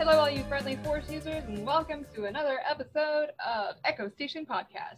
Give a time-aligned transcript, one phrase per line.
[0.00, 4.96] Hello, all you friendly Force users, and welcome to another episode of Echo Station Podcast.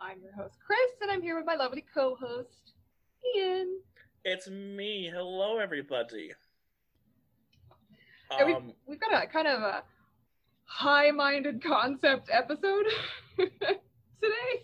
[0.00, 2.74] I'm your host, Kris, and I'm here with my lovely co host,
[3.36, 3.80] Ian.
[4.24, 5.10] It's me.
[5.12, 6.30] Hello, everybody.
[8.30, 9.82] And we've, Um, we've got a kind of a
[10.66, 12.86] high minded concept episode
[13.38, 14.62] today.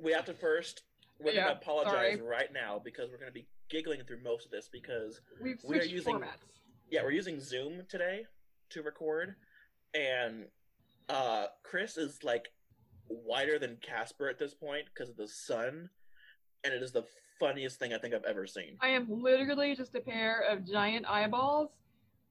[0.00, 0.82] we have to first.
[1.20, 2.20] We're Yeah, going to apologize sorry.
[2.22, 5.78] right now because we're going to be giggling through most of this because We've we
[5.78, 6.38] are using formats.
[6.90, 8.24] yeah we're using Zoom today
[8.70, 9.34] to record,
[9.94, 10.46] and
[11.08, 12.48] uh Kris is like
[13.06, 15.88] whiter than Casper at this point because of the sun,
[16.64, 17.04] and it is the
[17.40, 18.76] funniest thing I think I've ever seen.
[18.80, 21.70] I am literally just a pair of giant eyeballs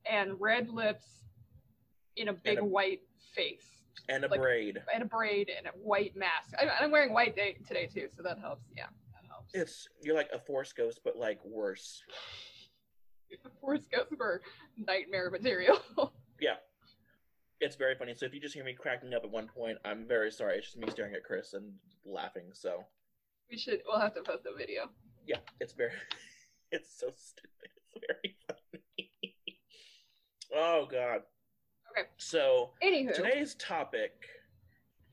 [0.09, 1.05] and red lips
[2.15, 3.01] in a big a- white
[3.33, 3.65] face.
[4.09, 4.81] And a Like- braid.
[4.93, 6.53] and a braid and a white mask.
[6.59, 8.63] I, I'm wearing white day, today too, so that helps.
[8.77, 9.53] Yeah, that helps.
[9.55, 12.03] It's you're like a force ghost, but like worse.
[13.29, 14.41] It's a force Ghost for
[14.77, 15.79] nightmare material.
[16.39, 16.55] Yeah.
[17.59, 18.13] It's very funny.
[18.15, 20.57] So if you just hear me cracking up at one point, I'm very sorry.
[20.57, 21.73] It's just me staring at Kris and
[22.05, 22.45] laughing.
[22.53, 22.83] So
[23.49, 23.81] we should.
[23.87, 24.89] We'll have to post a video.
[25.25, 25.91] yeah, it's very,
[26.71, 27.71] it's so stupid.
[27.95, 29.09] It's very funny.
[30.55, 31.21] oh God.
[31.91, 32.07] Okay.
[32.17, 34.13] So Anywho, today's topic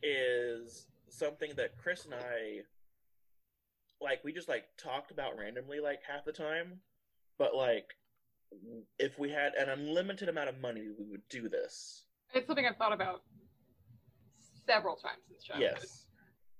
[0.02, 2.60] is something that Chris and I,
[4.02, 6.80] like, we just like talked about randomly, like half the time.
[7.38, 7.94] But like,
[8.98, 12.04] if we had an unlimited amount of money, we would do this.
[12.34, 13.22] it's something I've thought about
[14.66, 15.78] several times since childhood.
[15.80, 16.06] Yes.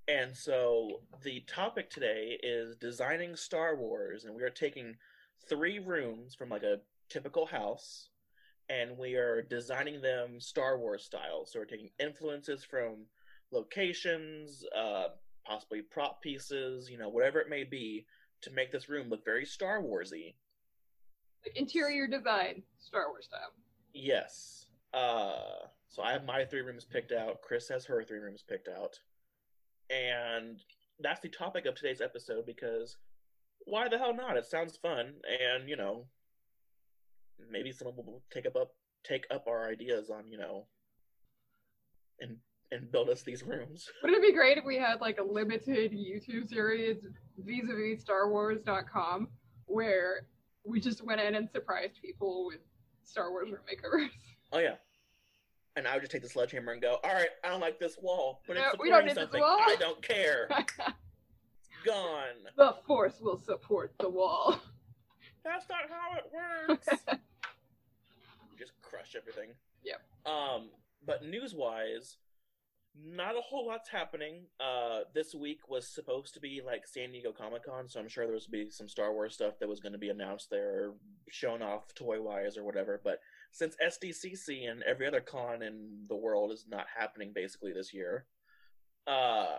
[0.06, 4.94] And so the topic today is designing Star Wars, and we are taking
[5.49, 8.09] three rooms from like a typical house,
[8.69, 11.47] and we are designing them Star Wars style.
[11.47, 13.06] So we're taking influences from
[13.50, 15.09] locations, uh,
[15.47, 18.06] possibly prop pieces, you know, whatever it may be,
[18.43, 20.34] to make this room look very Star Warsy.
[21.44, 23.53] Like interior design, Star Wars style.
[23.93, 24.66] Yes.
[24.93, 27.43] Uh, so I have my three rooms picked out.
[27.43, 28.99] Kris has her three rooms picked out.
[29.91, 30.60] And
[31.00, 32.97] that's the topic of today's episode because
[33.65, 34.37] why the hell not?
[34.37, 36.06] It sounds fun, and you know,
[37.50, 38.72] maybe someone will take up, up
[39.05, 40.66] take up our ideas on you know,
[42.21, 42.37] and
[42.71, 43.88] and build us these rooms.
[44.03, 47.06] Wouldn't it be great if we had like a limited YouTube series
[47.38, 49.28] vis-a-vis StarWars.com
[49.66, 50.26] where
[50.64, 52.60] we just went in and surprised people with
[53.04, 54.08] Star Wars room makeovers?
[54.52, 54.75] Oh yeah.
[55.76, 57.98] And I would just take the sledgehammer and go, all right, I don't like this
[58.00, 59.41] wall, but No, it's we don't supporting need this something.
[59.41, 60.48] wall." I don't care.
[61.84, 62.25] Gone.
[62.56, 64.58] the Force will support the wall.
[65.44, 66.30] That's not how it
[66.69, 66.88] works.
[68.58, 69.50] just crush everything.
[69.84, 70.00] Yep.
[70.25, 70.70] Um,
[71.04, 72.16] but news wise,
[72.97, 74.43] not a whole lot's happening.
[74.60, 78.25] Uh, this week was supposed to be like San Diego Comic Con, so I'm sure
[78.25, 80.94] there was be some Star Wars stuff that was going to be announced there, or
[81.29, 83.00] shown off toy wise or whatever.
[83.02, 83.20] But
[83.50, 88.26] since SDCC and every other con in the world is not happening basically this year,
[89.06, 89.56] uh,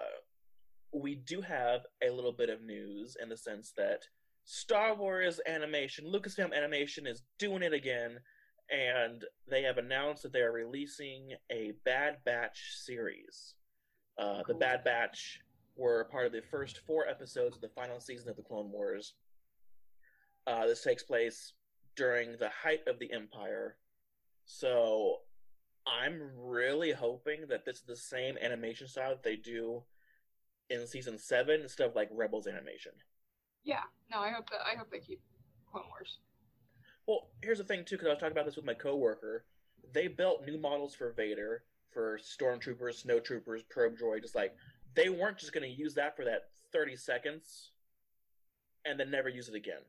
[0.94, 4.04] we do have a little bit of news in the sense that
[4.46, 8.20] Star Wars animation, Lucasfilm Animation is doing it again,
[8.70, 13.56] and they have announced that they are releasing a Bad Batch series.
[14.18, 15.40] Uh, the Bad Batch
[15.76, 19.14] were part of the first four episodes of the final season of the Clone Wars.
[20.48, 21.54] Uh, this takes place
[21.96, 23.78] during the height of the Empire,
[24.46, 25.22] so
[25.88, 29.84] I'm really hoping that this is the same animation style that they do
[30.70, 32.92] in season seven instead of like Rebels animation.
[33.64, 35.22] Yeah, No, I hope that I hope they keep
[35.72, 36.20] Clone Wars.
[37.07, 39.46] Well, here's the thing too, because I was talking about this with my coworker.
[39.94, 44.22] They built new models for Vader, for stormtroopers, snow troopers, probe droid.
[44.22, 44.56] Just like
[44.96, 47.72] they weren't just going to use that for that 30 seconds,
[48.86, 49.81] and then never use it again.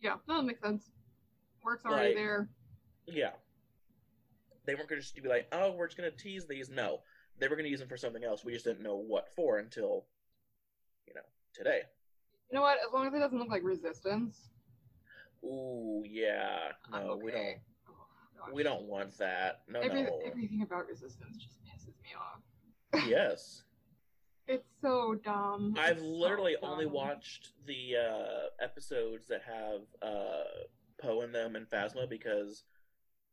[0.00, 0.90] Yeah, that makes sense.
[1.62, 2.48] Work's already Like- there.
[3.06, 3.32] Yeah.
[4.64, 6.68] They weren't going to just be like, oh, we're just going to tease these.
[6.68, 7.02] No,
[7.38, 8.44] they were going to use them for something else.
[8.44, 10.06] We just didn't know what for until,
[11.06, 11.20] you know,
[11.54, 11.82] today.
[12.50, 12.78] You know what?
[12.84, 14.48] As long as it doesn't look like Resistance.
[15.44, 16.72] Ooh, yeah.
[16.90, 17.56] No, we don't.
[17.88, 18.52] Oh.
[18.52, 19.62] We don't want that.
[19.68, 20.20] No, Every, no.
[20.24, 23.06] Everything about Resistance just pisses me off.
[23.08, 23.62] yes.
[24.48, 25.74] It's so dumb.
[25.76, 30.44] I've It's so literally only watched the uh, episodes that have uh,
[31.02, 32.62] Poe in them and Phasma because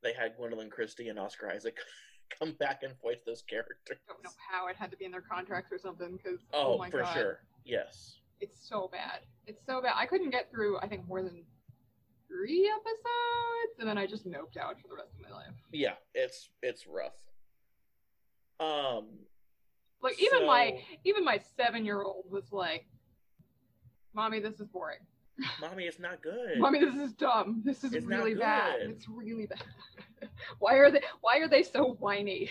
[0.01, 1.77] they had Gwendoline Christie and Oscar Isaac
[2.39, 3.97] come back and voice those characters.
[4.09, 6.73] I don't know how it had to be in their contracts or something because oh,
[6.73, 7.39] Oh, my for god, sure.
[7.63, 8.15] Yes.
[8.41, 9.19] it's so bad.
[9.45, 9.93] It's so bad.
[9.95, 10.79] I couldn't get through.
[10.79, 11.43] I think more than
[12.33, 15.53] three episodes, and then I just noped out for the rest of my life.
[15.71, 17.13] Yeah, it's it's rough.
[18.59, 19.07] Um,
[20.01, 22.85] Like even my even my seven year old was like,
[24.13, 24.99] "Mommy, this is boring.
[25.61, 26.59] mommy, it's not good.
[26.59, 27.61] Mommy, this is dumb.
[27.65, 28.81] This is It's really bad.
[28.81, 29.63] It's really bad.
[30.59, 32.49] why are they Why are they so whiny?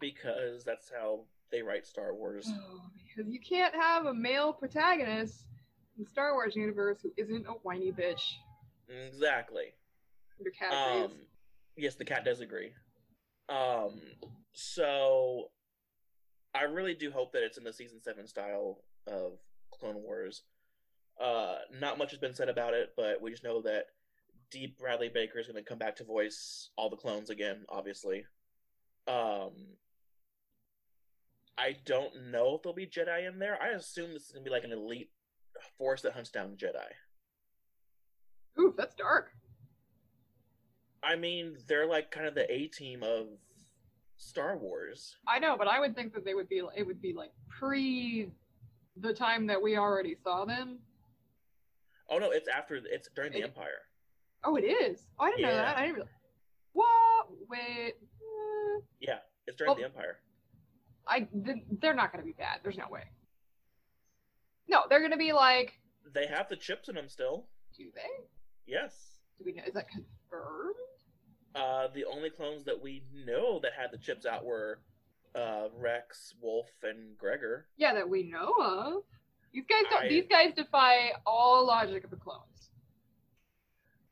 [0.00, 1.20] because that's how
[1.52, 2.50] they write Star Wars.
[2.50, 5.44] Oh, because you can't have a male protagonist
[5.96, 8.22] in the Star Wars universe who isn't a whiny bitch.
[8.88, 9.72] Exactly.
[10.38, 11.26] Your cat Um, agrees.
[11.76, 12.72] yes, the cat does agree.
[13.48, 14.00] Um,
[14.52, 15.50] so
[16.54, 19.38] I really do hope that it's in the season seven style of
[19.70, 20.42] Clone Wars.
[21.20, 23.86] Uh, not much has been said about it, but we just know that
[24.50, 27.64] Dee Bradley Baker is going to come back to voice all the clones again.
[27.68, 28.24] Obviously,
[29.06, 29.52] um,
[31.56, 33.60] I don't know if there'll be Jedi in there.
[33.62, 35.10] I assume this is going to be like an elite
[35.78, 36.86] force that hunts down Jedi.
[38.60, 39.30] Ooh, that's dark.
[41.02, 43.26] I mean, they're like kind of the A team of
[44.16, 45.16] Star Wars.
[45.26, 46.62] I know, but I would think that they would be.
[46.76, 48.30] It would be like pre
[48.96, 50.78] the time that we already saw them.
[52.08, 53.80] Oh no, it's after it's during the It- Empire.
[54.44, 55.06] Oh, it is.
[55.18, 55.76] Oh, I didn't know that.
[55.76, 55.94] I didn't.
[55.94, 56.12] Realize.
[56.72, 57.26] What?
[57.48, 57.94] Wait.
[58.00, 59.76] uh, Yeah, it's during Oh.
[59.76, 60.18] the Empire.
[61.06, 61.26] I.
[61.80, 62.60] They're not gonna be bad.
[62.62, 63.04] There's no way.
[64.72, 65.78] No, they're gonna be like.
[66.14, 67.44] They have the chips in them still.
[67.76, 68.24] Do they?
[68.66, 69.18] Yes.
[69.38, 69.62] Do we know?
[69.66, 70.74] Is that confirmed?
[71.54, 74.80] Uh, the only clones that we know that had the chips out were
[75.34, 77.66] uh, Rex, Wolffe, and Gregor.
[77.76, 79.02] Yeah, that we know of.
[79.52, 80.02] These guys don't.
[80.04, 82.70] I- These guys defy all logic of the clones.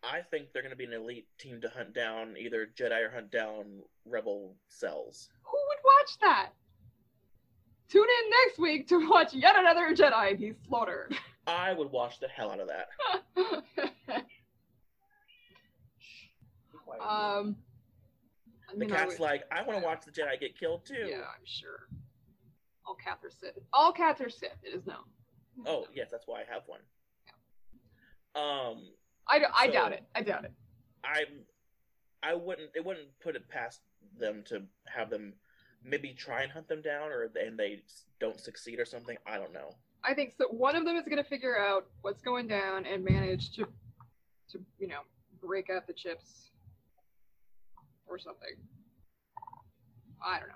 [0.02, 3.10] I think they're going to be an elite team to hunt down either Jedi or
[3.10, 5.28] hunt down Rebel cells.
[5.42, 6.50] Who would watch that?
[7.90, 11.14] Tune in next week to watch yet another Jedi be slaughtered.
[11.46, 12.88] I would watch the hell out of that.
[17.00, 17.56] um,
[18.76, 21.06] the I cat's like, I want to watch the Jedi get killed too.
[21.08, 21.88] Yeah, I'm sure.
[22.86, 23.58] All cats are Sith.
[23.72, 24.50] All cats are Sith.
[24.62, 25.04] It is known.
[25.66, 26.80] Oh yes, that's why I have one.
[28.36, 28.82] Um,
[29.26, 30.04] I, d- I So- doubt it.
[30.14, 30.52] I doubt it.
[31.04, 31.44] I'm.
[32.22, 33.80] I wouldn't it wouldn't put it past
[34.18, 35.32] them to have them
[35.84, 37.82] maybe try and hunt them down or and they
[38.18, 39.16] don't succeed or something.
[39.26, 39.74] I don't know.
[40.04, 40.46] I think so.
[40.48, 43.66] One of them is going to figure out what's going down and manage to,
[44.50, 45.00] to you know,
[45.42, 46.50] break out the chips
[48.06, 48.56] or something.
[50.24, 50.54] I don't know.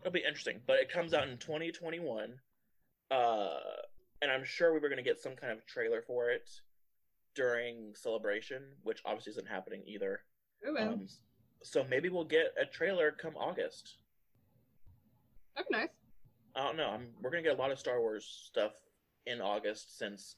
[0.00, 2.34] It'll be interesting, but it comes out in 2021.
[3.10, 3.48] Uh
[4.22, 6.48] and I'm sure we were going to get some kind of trailer for it
[7.34, 10.20] during celebration, which obviously isn't happening either.
[10.66, 10.92] Oh, well.
[10.92, 11.06] Um,
[11.62, 13.96] so maybe we'll get a trailer come August.
[15.56, 15.88] That'd be nice.
[16.56, 16.90] I don't know.
[16.90, 18.72] I'm, we're gonna get a lot of Star Wars stuff
[19.26, 20.36] in August since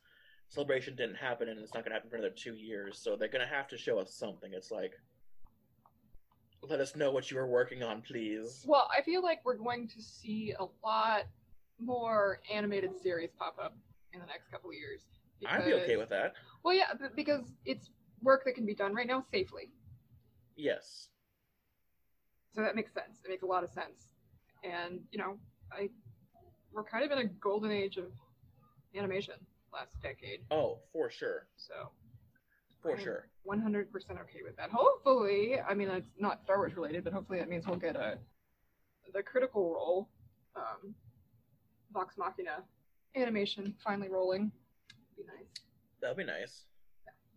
[0.48, 2.98] Celebration didn't happen and it's not gonna happen for another two years.
[2.98, 4.52] So they're gonna have to show us something.
[4.52, 4.92] It's like,
[6.68, 8.64] let us know what you were working on, please.
[8.66, 11.24] Well, I feel like we're going to see a lot
[11.80, 13.76] more animated series pop up
[14.12, 15.00] in the next couple of years.
[15.46, 16.34] I'd be okay with that.
[16.62, 17.90] Well, yeah, because it's
[18.22, 19.72] work that can be done right now safely.
[20.56, 21.08] Yes.
[22.54, 23.20] So that makes sense.
[23.24, 24.12] It makes a lot of sense.
[24.64, 25.38] And, you know,
[25.72, 25.88] I
[26.72, 28.06] we're kind of in a golden age of
[28.96, 29.34] animation
[29.72, 30.40] last decade.
[30.50, 31.46] Oh, for sure.
[31.56, 31.90] So
[32.80, 33.28] For I'm sure.
[33.46, 34.70] 100% okay with that.
[34.70, 38.18] Hopefully, I mean, it's not Star Wars related, but hopefully that means we'll get a
[39.12, 40.08] the critical role,
[40.56, 40.94] um,
[41.92, 42.62] Vox Machina
[43.14, 44.50] animation finally rolling.
[45.16, 45.48] Be nice.
[46.00, 46.64] That'd be nice.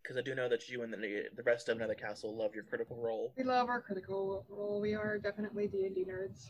[0.05, 2.63] Because I do know that you and the, the rest of Another Castle love your
[2.63, 3.33] critical role.
[3.35, 4.79] We love our critical role.
[4.79, 6.49] We are definitely D and D nerds.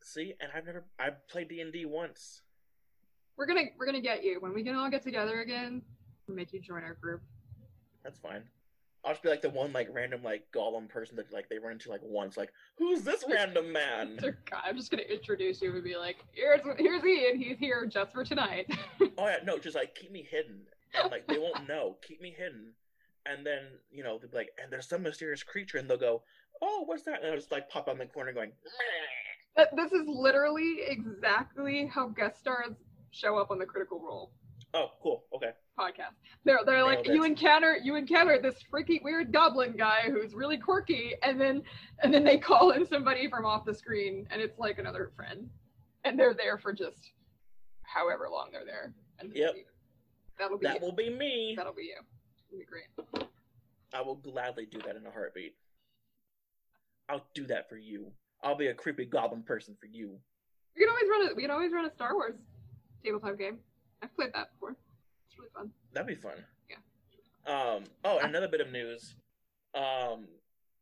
[0.00, 2.42] See, and I've never I've played D and D once.
[3.36, 5.82] We're gonna we're gonna get you when we can all get together again.
[6.28, 7.22] We'll make you join our group.
[8.04, 8.44] That's fine.
[9.04, 11.72] I'll just be like the one like random like golem person that like they run
[11.72, 12.36] into like once.
[12.36, 14.18] Like, who's this random man?
[14.22, 17.36] God, I'm just gonna introduce you and be like, here's here's Ian.
[17.36, 18.70] He's here just for tonight.
[19.18, 20.60] oh yeah, no, just like keep me hidden.
[20.94, 21.96] And, like they won't know.
[22.06, 22.72] Keep me hidden.
[23.26, 26.22] And then you know they'll be like, and there's some mysterious creature, and they'll go,
[26.60, 27.22] oh, what's that?
[27.22, 28.52] And I'll just like pop in the corner going,
[29.56, 32.74] Th- this is literally exactly how guest stars
[33.10, 34.32] show up on the Critical Role
[34.74, 35.50] oh, cool, okay.
[35.78, 36.14] podcast.
[36.44, 37.14] They're they're like it.
[37.14, 41.62] you encounter you encounter this freaky weird goblin guy who's really quirky, and then
[42.02, 45.48] and then they call in somebody from off the screen, and it's like another friend,
[46.04, 47.12] and they're there for just
[47.82, 48.94] however long they're there.
[49.18, 49.54] And Yep.
[50.42, 50.86] That'll be That you.
[50.86, 51.54] will be me.
[51.56, 51.96] that'll be you.
[52.50, 53.28] It'll be great.
[53.94, 55.54] I will gladly do that in a heartbeat.
[57.08, 58.10] I'll do that for you.
[58.42, 60.18] I'll be a creepy goblin person for you.
[60.74, 62.34] We can always run a we can always run a Star Wars
[63.04, 63.58] tabletop game.
[64.02, 64.70] I've played that before.
[65.28, 65.70] It's really fun.
[65.92, 66.36] That'd be fun.
[66.68, 67.52] Yeah.
[67.52, 67.84] Um.
[68.04, 69.14] Oh, and another bit of news.
[69.74, 70.26] Um,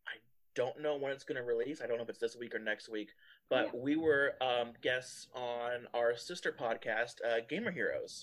[0.07, 0.17] I
[0.55, 1.81] don't know when it's going to release.
[1.83, 3.11] I don't know if it's this week or next week.
[3.49, 3.81] But Yeah.
[3.81, 8.23] we were um, guests on our sister podcast, uh, Gamer Heroes.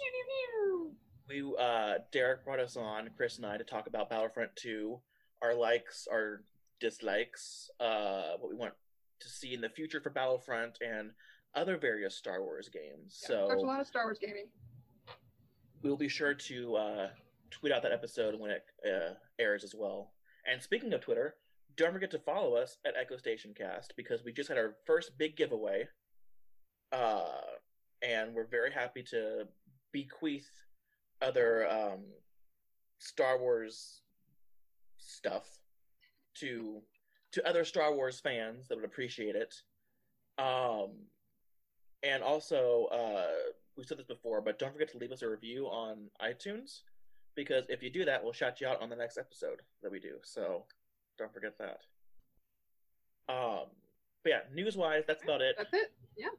[1.27, 4.98] We uh, Derek brought us on, Kris and I, to talk about Battlefront 2,
[5.41, 6.43] our likes, our
[6.79, 8.74] dislikes, uh, what we want
[9.19, 11.12] to see in the future for Battlefront, and
[11.55, 13.19] other various Star Wars games.
[13.24, 14.48] Yeah, so there's a lot of Star Wars gaming.
[15.84, 17.07] we'll be sure to uh,
[17.51, 20.12] tweet out that episode when it uh, airs as well.
[20.50, 21.36] And speaking of Twitter,
[21.75, 25.17] don't forget to follow us at Echo Station Cast because we just had our first
[25.17, 25.88] big giveaway,
[26.91, 27.41] uh,
[28.01, 29.43] and we're very happy to
[29.91, 30.50] bequeath
[31.21, 32.00] other um,
[33.00, 34.01] Star Wars
[34.97, 35.47] stuff
[36.36, 36.81] to
[37.33, 39.53] to other Star Wars fans that would appreciate it.
[40.38, 40.91] Um,
[42.03, 45.65] and also, uh, we said this before, but don't forget to leave us a review
[45.65, 46.81] on iTunes
[47.36, 50.00] because if you do that, we'll shout you out on the next episode that we
[50.00, 50.15] do.
[50.24, 50.63] So
[51.17, 51.81] don't forget that.
[53.29, 53.65] Um,
[54.24, 55.55] but yeah, news wise, that's about it.
[55.57, 55.91] That's it.
[56.17, 56.29] Yeah.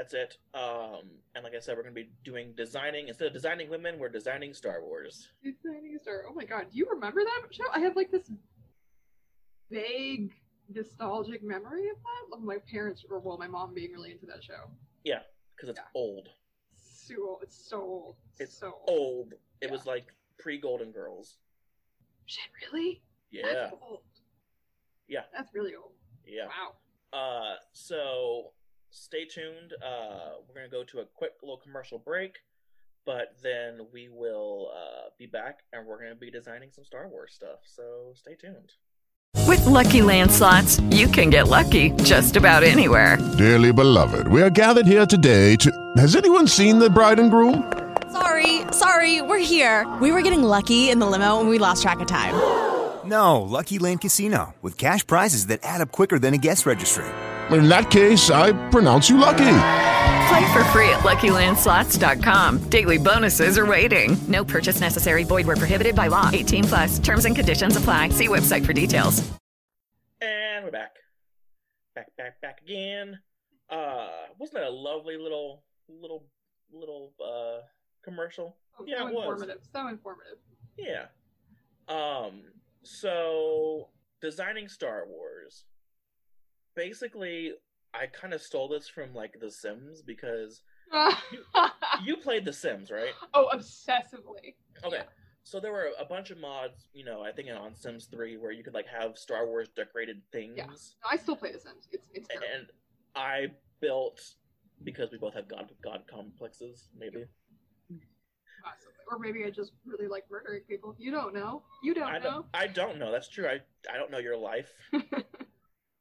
[0.00, 0.38] That's it.
[0.54, 1.02] Um,
[1.34, 4.08] and like I said, we're going to be doing designing instead of designing women, we're
[4.08, 5.28] designing Star Wars.
[5.44, 6.22] Designing Star.
[6.26, 7.64] Oh my god, do you remember that show?
[7.74, 8.30] I have like this
[9.70, 10.32] vague
[10.74, 12.34] nostalgic memory of that.
[12.38, 14.70] Of my parents, or well, my mom being really into that show.
[15.04, 15.20] Yeah,
[15.54, 15.84] because it's Yeah.
[15.94, 16.30] old.
[16.76, 17.42] So old.
[17.42, 18.16] It's so old.
[18.38, 19.34] It's so Old.
[19.60, 19.70] It Yeah.
[19.70, 21.36] was like pre Golden Girls.
[22.24, 23.02] Shit, really?
[23.30, 23.52] Yeah.
[23.52, 24.04] That's old.
[25.08, 25.24] Yeah.
[25.34, 25.92] That's really old.
[26.24, 26.46] Yeah.
[26.46, 26.76] Wow.
[27.12, 28.54] Uh, so
[28.90, 29.74] stay tuned.
[29.82, 32.36] Uh, we're gonna go to a quick little commercial break,
[33.06, 37.32] but then we will uh, be back and we're gonna be designing some Star Wars
[37.34, 37.60] stuff.
[37.64, 38.72] So stay tuned.
[39.46, 43.16] With Lucky Land slots, you can get lucky just about anywhere.
[43.38, 45.92] Dearly beloved, we are gathered here today to.
[45.96, 47.72] Has anyone seen the bride and groom?
[48.12, 49.90] Sorry, sorry, we're here.
[50.00, 52.34] We were getting lucky in the limo and we lost track of time.
[53.04, 57.06] No, Lucky Land Casino, with cash prizes that add up quicker than a guest registry.
[57.52, 59.38] In that case, I pronounce you lucky.
[59.38, 62.58] Play for free at LuckyLandSlots.com.
[62.70, 64.16] Daily bonuses are waiting.
[64.28, 65.24] No purchase necessary.
[65.24, 66.30] Void where prohibited by law.
[66.32, 66.98] 18 plus.
[67.00, 68.10] Terms and conditions apply.
[68.10, 69.28] See website for details.
[70.20, 70.96] And we're back,
[71.94, 73.18] back, back, back again.
[73.70, 76.24] Uh, wasn't that a lovely little, little,
[76.72, 77.62] little uh
[78.04, 78.56] commercial?
[78.78, 79.24] Oh, Yeah, so it was.
[79.24, 79.62] informative.
[79.72, 80.38] So informative.
[80.76, 81.06] Yeah.
[81.88, 82.42] Um.
[82.82, 83.88] So
[84.20, 85.39] designing Star Wars.
[86.74, 87.52] Basically,
[87.94, 90.62] I kind of stole this from like The Sims because
[92.04, 93.12] you played The Sims, right?
[93.34, 94.54] oh, obsessively.
[94.84, 94.96] Okay.
[94.96, 95.02] Yeah.
[95.42, 98.52] So there were a bunch of mods, you know, I think on Sims 3 where
[98.52, 100.54] you could like have Star Wars decorated things.
[100.56, 100.66] Yeah.
[101.10, 101.88] I still play The Sims.
[101.90, 102.46] It's it's terrible.
[102.54, 102.66] And
[103.16, 103.46] I
[103.80, 104.20] built
[104.84, 107.24] because we both have god god complexes, maybe.
[108.62, 108.92] Possibly.
[109.10, 110.94] Or maybe I just really like murdering people.
[110.98, 111.62] You don't know.
[111.82, 112.30] You don't I know.
[112.30, 113.10] don't I don't know.
[113.10, 113.46] That's true.
[113.46, 113.60] I
[113.92, 114.70] I don't know your life.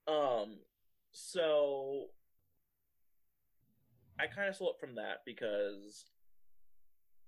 [0.10, 0.56] um
[1.12, 2.06] so
[4.20, 6.06] I kind of stole it from that because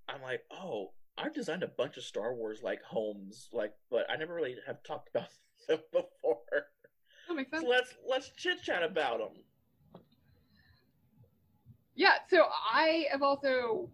[0.10, 4.18] I'm like, "Oh, I've designed a bunch of Star Wars like homes, like but I
[4.18, 5.30] never really have talked about
[5.68, 6.42] them before."
[7.28, 7.64] That makes sense.
[7.64, 9.44] So let's let's chit chat about them.
[11.96, 13.90] Yeah, so I have also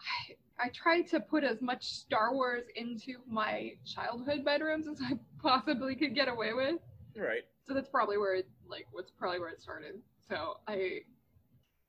[0.00, 5.18] I, I tried to put as much Star Wars into my childhood bedrooms as I
[5.40, 6.80] possibly could get away with.
[7.16, 7.42] Right.
[7.66, 10.00] So that's probably where it like what's probably where it started.
[10.28, 11.00] So I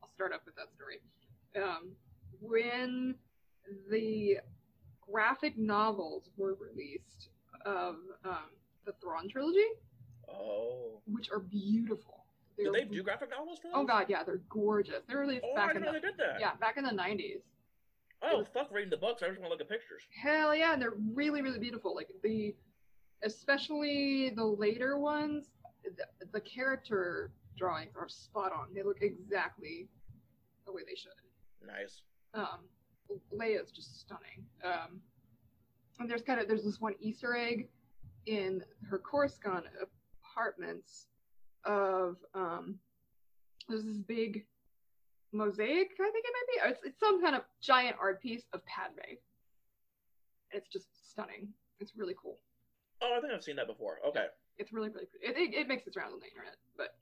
[0.02, 1.00] I'll start off with that story.
[1.56, 1.92] Um,
[2.42, 3.16] when
[3.90, 4.38] the
[5.12, 7.30] graphic novels were released
[7.66, 8.50] of um,
[8.86, 9.66] the Thrawn trilogy,
[10.30, 11.02] Oh.
[11.06, 12.26] which are beautiful.
[12.58, 13.74] They Do were- they do graphic novels for those?
[13.76, 15.04] Oh god, yeah, they're gorgeous.
[15.08, 16.40] They're released Oh, back in the they did that.
[16.40, 17.42] yeah back in the nineties.
[18.24, 19.24] Oh, fuck reading the books.
[19.24, 20.04] I just want to look at pictures.
[20.22, 21.96] Hell yeah, and they're really really beautiful.
[21.96, 22.56] Like the,
[23.24, 25.50] especially the later ones,
[25.84, 28.68] the, the character drawings are spot on.
[28.74, 29.88] They look exactly
[30.66, 31.12] the way they should.
[31.66, 32.02] Nice.
[32.34, 32.60] Um,
[33.10, 34.46] is just stunning.
[34.64, 35.02] Um,
[36.00, 37.68] and there's kind of there's this one Easter egg
[38.26, 39.66] in her Coruscant
[40.24, 41.08] apartments
[41.66, 42.80] of um,
[43.68, 44.46] there's this big
[45.32, 45.92] mosaic.
[46.00, 46.72] I think it might be.
[46.72, 49.16] It's, it's some kind of giant art piece of Padme.
[50.52, 51.50] It's just stunning.
[51.80, 52.38] It's really cool.
[53.02, 53.98] Oh, I think I've seen that before.
[54.08, 54.26] Okay.
[54.58, 55.26] It's really really pretty.
[55.26, 56.96] It, it, it makes its rounds on the internet, but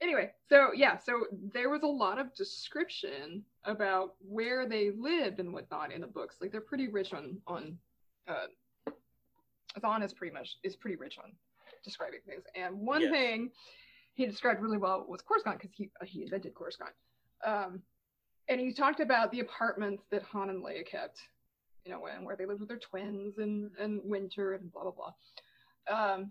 [0.00, 5.52] anyway, so yeah, so there was a lot of description about where they lived and
[5.52, 6.36] whatnot in the books.
[6.40, 7.78] Like they're pretty rich on on
[8.28, 8.46] uh
[9.80, 11.32] Zahn is pretty much is pretty rich on
[11.84, 12.44] describing things.
[12.54, 13.10] And one Yes.
[13.12, 13.50] thing
[14.14, 16.92] he described really well was Coruscant because he he invented Coruscant.
[17.44, 17.82] Um,
[18.48, 21.20] and he talked about the apartments that Han and Leia kept,
[21.86, 24.92] you know, and where they lived with their twins and and Winter and blah blah
[24.92, 25.12] blah.
[25.88, 26.30] Um,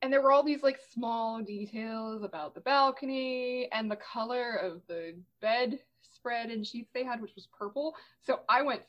[0.00, 4.80] and there were all these like small details about the balcony and the color of
[4.86, 7.96] the bed spread and sheets they had, which was purple.
[8.22, 8.82] So I went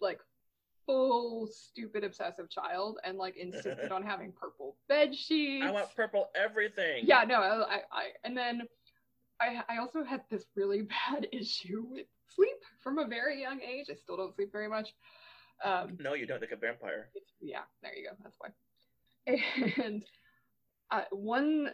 [0.00, 0.20] like
[0.84, 5.64] full stupid obsessive child and like insisted on having purple bed sheets.
[5.64, 7.04] I want purple everything.
[7.04, 8.62] Yeah, no, I, I, I and then
[9.40, 13.86] I, I also had this really bad issue with sleep from a very young age.
[13.90, 14.94] I still don't sleep very much.
[15.64, 17.10] Um, No, you don't think a vampire.
[17.40, 18.16] yeah, there you go.
[18.22, 18.50] That's why.
[19.84, 20.04] And
[20.90, 21.70] uh, one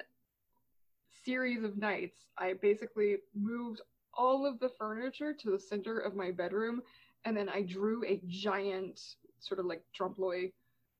[1.25, 3.81] series of nights, I basically moved
[4.12, 6.83] all of the furniture to the center of my bedroom,
[7.25, 9.00] and then I drew a giant,
[9.38, 10.49] sort of like trompe l'oeil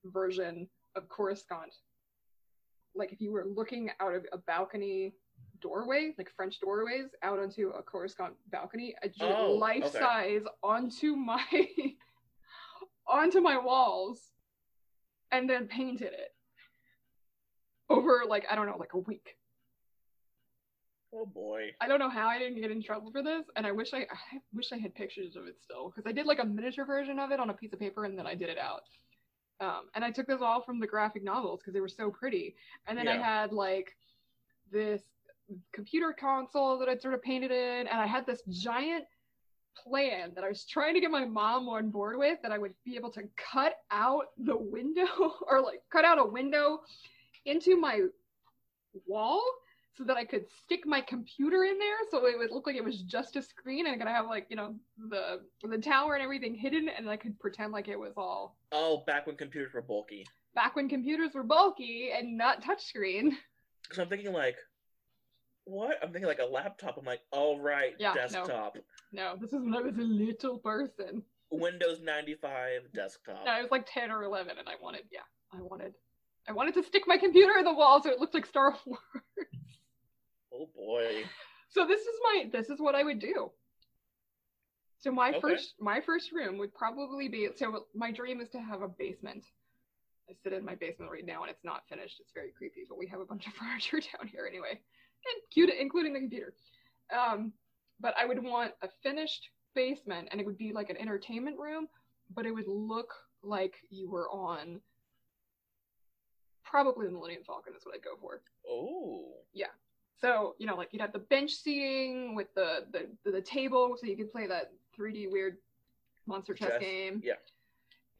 [0.05, 1.73] version of Coruscant.
[2.95, 5.13] Like if you were looking out of a balcony
[5.61, 9.99] doorway, like French doorways, out onto a Coruscant balcony, I drew Oh, life okay.
[9.99, 11.43] size onto my
[13.07, 14.19] onto my walls
[15.31, 16.33] and then painted it
[17.89, 19.37] over like I don't know, like a week.
[21.13, 21.69] Oh boy.
[21.79, 23.99] I don't know how I didn't get in trouble for this, and I wish I,
[23.99, 27.19] I wish I had pictures of it still because I did like a miniature version
[27.19, 28.83] of it on a piece of paper and then I did it out.
[29.61, 32.55] Um, and I took this all from the graphic novels because they were so pretty.
[32.87, 33.95] And then I had like
[34.71, 35.01] this
[35.71, 39.05] computer console that I'd sort of painted in, and I had this giant
[39.83, 42.73] plan that I was trying to get my mom on board with that I would
[42.85, 45.07] be able to cut out the window
[45.47, 46.79] or like cut out a window
[47.45, 48.01] into my
[49.07, 49.41] wall
[49.97, 52.83] so that I could stick my computer in there so it would look like it
[52.83, 54.75] was just a screen and I could have like, you know,
[55.09, 59.03] the the tower and everything hidden and I could pretend like it was all Oh,
[59.07, 60.25] back when computers were bulky.
[60.53, 63.31] back when computers were bulky and not touchscreen.
[63.83, 64.57] Because I'm thinking like,
[65.65, 65.97] what?
[66.03, 66.97] I'm thinking like a laptop.
[66.97, 68.75] I'm like, all right, Yeah, desktop.
[68.75, 68.81] No,
[69.11, 71.23] this is when I was a little person.
[71.51, 73.45] Windows 95 desktop.
[73.45, 75.19] No, I was like 10 or 11 and I wanted, yeah,
[75.53, 75.93] I wanted
[76.47, 78.99] I wanted to stick my computer in the wall so it looked like Star Wars.
[80.53, 81.23] Oh boy.
[81.69, 83.51] So this is my this is what I would do.
[84.99, 85.41] So my Okay.
[85.41, 89.43] first my first room would probably be so my dream is to have a basement.
[90.29, 92.19] I sit in my basement right now and it's not finished.
[92.19, 95.69] It's very creepy, but we have a bunch of furniture down here anyway, and cute,
[95.79, 96.53] including the computer.
[97.15, 97.53] Um,
[97.99, 101.87] but I would want a finished basement, and it would be like an entertainment room,
[102.33, 104.81] but it would look like you were on
[106.63, 108.41] probably the Millennium Falcon is what I'd go for.
[108.67, 109.33] Oh.
[109.53, 109.67] Yeah.
[110.19, 114.07] So, you know, like you'd have the bench seating with the the, the table so
[114.07, 115.57] you could play that 3D weird
[116.25, 117.21] monster chess, Chess, game.
[117.23, 117.33] yeah.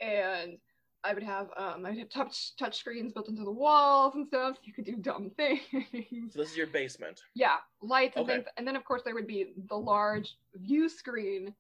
[0.06, 0.58] And
[1.06, 4.56] I would have um I'd have touch touch screens built into the walls and stuff
[4.56, 5.62] so you could do dumb things.
[6.34, 7.22] So this is your basement.
[7.36, 8.38] yeah, lights and Okay.
[8.38, 8.48] things.
[8.58, 11.54] And then of course there would be the large view screen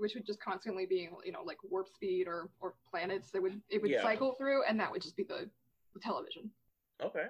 [0.00, 3.60] which would just constantly be, you know, like warp speed or or planets that would
[3.68, 4.02] it would Yeah.
[4.02, 5.48] cycle through and that would just be the,
[5.94, 6.50] the television.
[7.02, 7.26] Okay.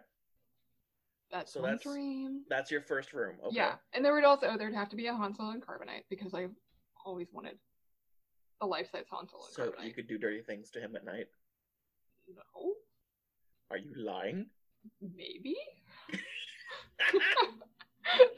[1.30, 2.44] That's So that's dream.
[2.48, 3.36] that's your first room.
[3.44, 3.56] Okay.
[3.56, 6.32] Yeah, and there would also there'd have to be a Han Solo and Carbonite because
[6.34, 6.46] I
[7.04, 7.58] always wanted
[8.62, 9.86] a life-size Han Solo and So Carbonite.
[9.86, 11.26] you could do dirty things to him at night.
[12.34, 12.74] No,
[13.70, 14.46] Are you lying?
[15.00, 15.56] maybe.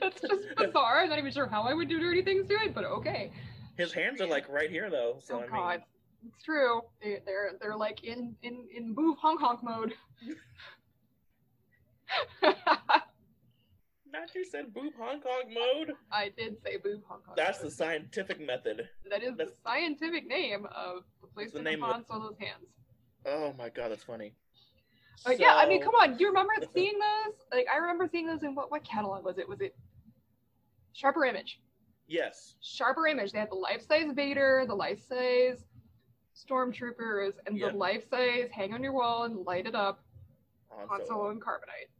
[0.00, 1.00] That's just bizarre.
[1.00, 3.30] I'm not even sure how I would do dirty things to it, but okay.
[3.76, 5.18] His hands are like right here though.
[5.22, 5.82] So oh I mean, God,
[6.26, 6.82] it's true.
[7.02, 9.94] They, they're they're like in in in boof honk honk mode.
[14.12, 15.92] not you said boob Hong Kong mode.
[16.10, 17.36] I did say boof honk honk.
[17.36, 18.88] That's the scientific method.
[19.08, 22.66] that is the scientific name of the That's the name of of Han Solo's hands.
[23.26, 24.34] Oh my god, that's funny.
[25.26, 26.16] Uh, yeah, I mean, come on.
[26.16, 27.34] Do you remember seeing those?
[27.52, 29.48] Like, I remember seeing those in what what catalog was it?
[29.48, 29.74] Was it
[30.92, 31.60] Sharper Image?
[32.06, 32.54] Yes.
[32.62, 33.32] Sharper Image.
[33.32, 35.64] They had the life size Vader, the life size
[36.34, 37.70] Stormtroopers, and Yeah.
[37.70, 40.00] the life size hang on your wall and light it up
[40.88, 41.30] Han Solo.
[41.30, 41.90] And Carbonite.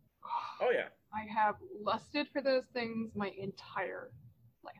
[0.60, 4.10] Oh yeah, I have lusted for those things my entire
[4.62, 4.74] life,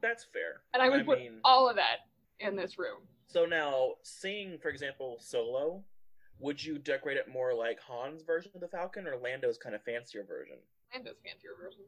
[0.00, 0.62] that's fair.
[0.74, 2.08] and I would put mean, all of that
[2.40, 3.06] in this room.
[3.26, 5.82] So now seeing, for example, Solo,
[6.38, 9.82] would you decorate it more like Han's version of the Falcon or Lando's kind of
[9.82, 10.56] fancier version?
[10.92, 11.80] Lando's fancier version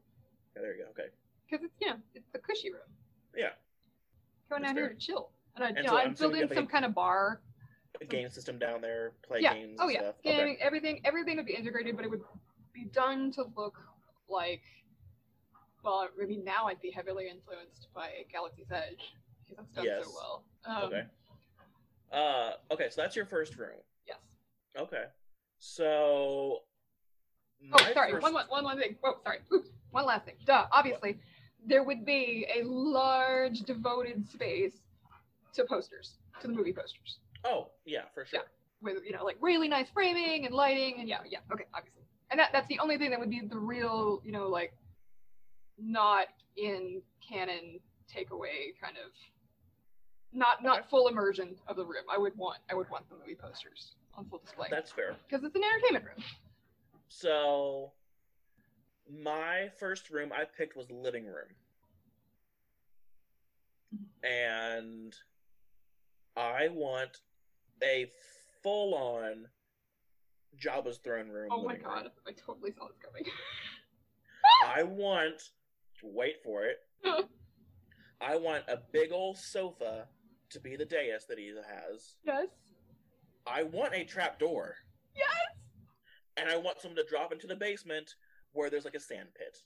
[0.55, 0.89] Yeah, there you go.
[0.91, 1.09] Okay.
[1.49, 2.81] because it's you know it's the cushy room.
[3.35, 3.49] Yeah.
[4.49, 6.67] Going down here to chill, and, I, And you so know, I'm I'm building some
[6.67, 7.41] kind of bar.
[8.01, 9.53] A game system down there, play yeah.
[9.53, 9.77] games.
[9.79, 9.99] oh yeah.
[10.01, 10.15] Stuff.
[10.23, 10.57] Gaming, Okay.
[10.61, 12.21] everything, everything would be integrated, but it would
[12.73, 13.77] be done to look
[14.29, 14.61] like.
[15.83, 19.13] Well, I mean, now I'd be heavily influenced by Galaxy's Edge
[19.47, 20.05] because that's done Yes.
[20.05, 20.43] so well.
[20.65, 21.03] Um, okay.
[22.11, 23.77] Uh, okay, so that's your first room.
[24.07, 24.17] Yes.
[24.77, 25.03] Okay.
[25.59, 26.59] So.
[27.73, 28.11] Oh, sorry.
[28.11, 28.95] first- One, one, one, one thing.
[29.03, 29.39] Oh, sorry.
[29.53, 29.69] Oops.
[29.91, 30.35] One last thing.
[30.45, 30.67] Duh.
[30.71, 31.17] Obviously,
[31.65, 34.73] there would be a large devoted space
[35.53, 38.41] to posters, to the movie posters, Oh, yeah, for sure.
[38.41, 38.45] Yeah.
[38.83, 41.39] With you know like really nice framing and lighting and yeah, yeah.
[41.51, 42.03] Okay, obviously.
[42.29, 44.73] And that, that's the only thing that would be the real, you know, like
[45.79, 47.79] not in canon
[48.15, 49.11] takeaway kind of
[50.33, 52.03] not not full immersion of the room.
[52.11, 55.15] I would want I would want the movie posters on full display That's fair.
[55.27, 56.23] because it's an entertainment room.
[57.07, 57.91] So,
[59.11, 61.47] my first room I picked was the living room.
[64.23, 65.15] And
[66.37, 67.17] I want
[67.83, 68.07] a
[68.61, 69.47] full on
[70.59, 71.49] Jabba's throne room.
[71.51, 71.93] Oh my living room.
[72.03, 73.23] god, I totally saw this coming.
[74.67, 75.41] I want,
[76.03, 76.77] wait for it,
[78.21, 80.07] I want a big old sofa
[80.51, 82.15] to be the dais that he has.
[82.25, 82.47] yes.
[83.47, 84.75] I want a trap door.
[85.15, 85.27] Yes.
[86.37, 88.15] And I want someone to drop into the basement
[88.53, 89.57] where there's like a sand pit.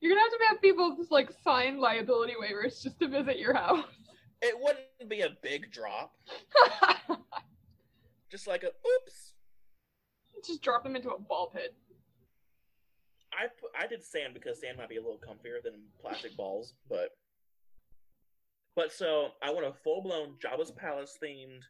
[0.00, 3.54] You're gonna have to have people just like sign liability waivers just to visit your
[3.54, 3.84] house.
[4.42, 6.12] It wouldn't be a big drop.
[8.30, 9.32] Just like a oops.
[10.44, 11.74] just drop them into a ball pit.
[13.32, 13.46] I
[13.80, 17.10] I did sand because sand might be a little comfier than plastic balls, but
[18.76, 21.62] but so I want a full blown Jabba's palace themed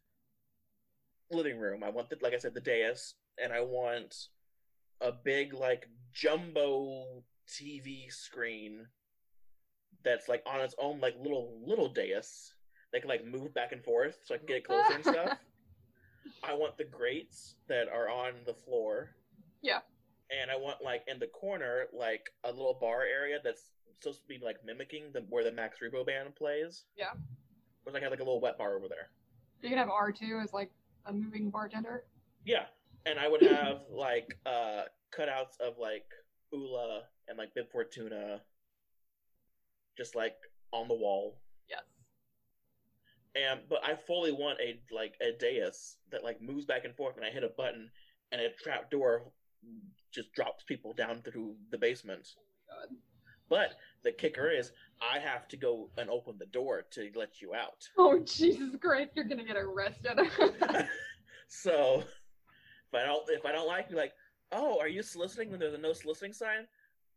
[1.30, 1.82] living room.
[1.82, 4.28] I want the like I said the dais, and I want
[5.00, 8.86] a big like jumbo TV screen
[10.04, 12.52] that's like on its own like little little dais
[12.92, 15.38] that can like move back and forth so I can get it closer and stuff.
[16.42, 19.10] I want the grates that are on the floor.
[19.62, 19.80] Yeah.
[20.40, 24.28] And I want like in the corner like a little bar area that's supposed to
[24.28, 26.84] be like mimicking the where the Max Rebo band plays.
[26.96, 27.12] Yeah.
[27.84, 29.10] Where I have like a little wet bar over there.
[29.62, 30.70] You can have R2 as like
[31.06, 32.04] a moving bartender.
[32.44, 32.66] Yeah.
[33.06, 34.82] And I would have like uh
[35.16, 36.06] cutouts of like
[36.54, 38.40] Oola and like Bib Fortuna
[39.96, 40.36] just like
[40.72, 41.38] on the wall.
[41.68, 41.82] Yes.
[43.34, 47.16] And but I fully want a like a dais that like moves back and forth
[47.16, 47.90] and I hit a button
[48.32, 49.22] and a trap door
[50.12, 52.28] just drops people down through the basement.
[52.68, 52.96] God.
[53.48, 57.54] But the kicker is I have to go and open the door to let you
[57.54, 57.88] out.
[57.98, 60.18] Oh Jesus Christ, you're gonna get arrested.
[61.48, 64.12] so if I don't if I don't like you like,
[64.52, 66.66] oh, are you soliciting when there's a no soliciting sign?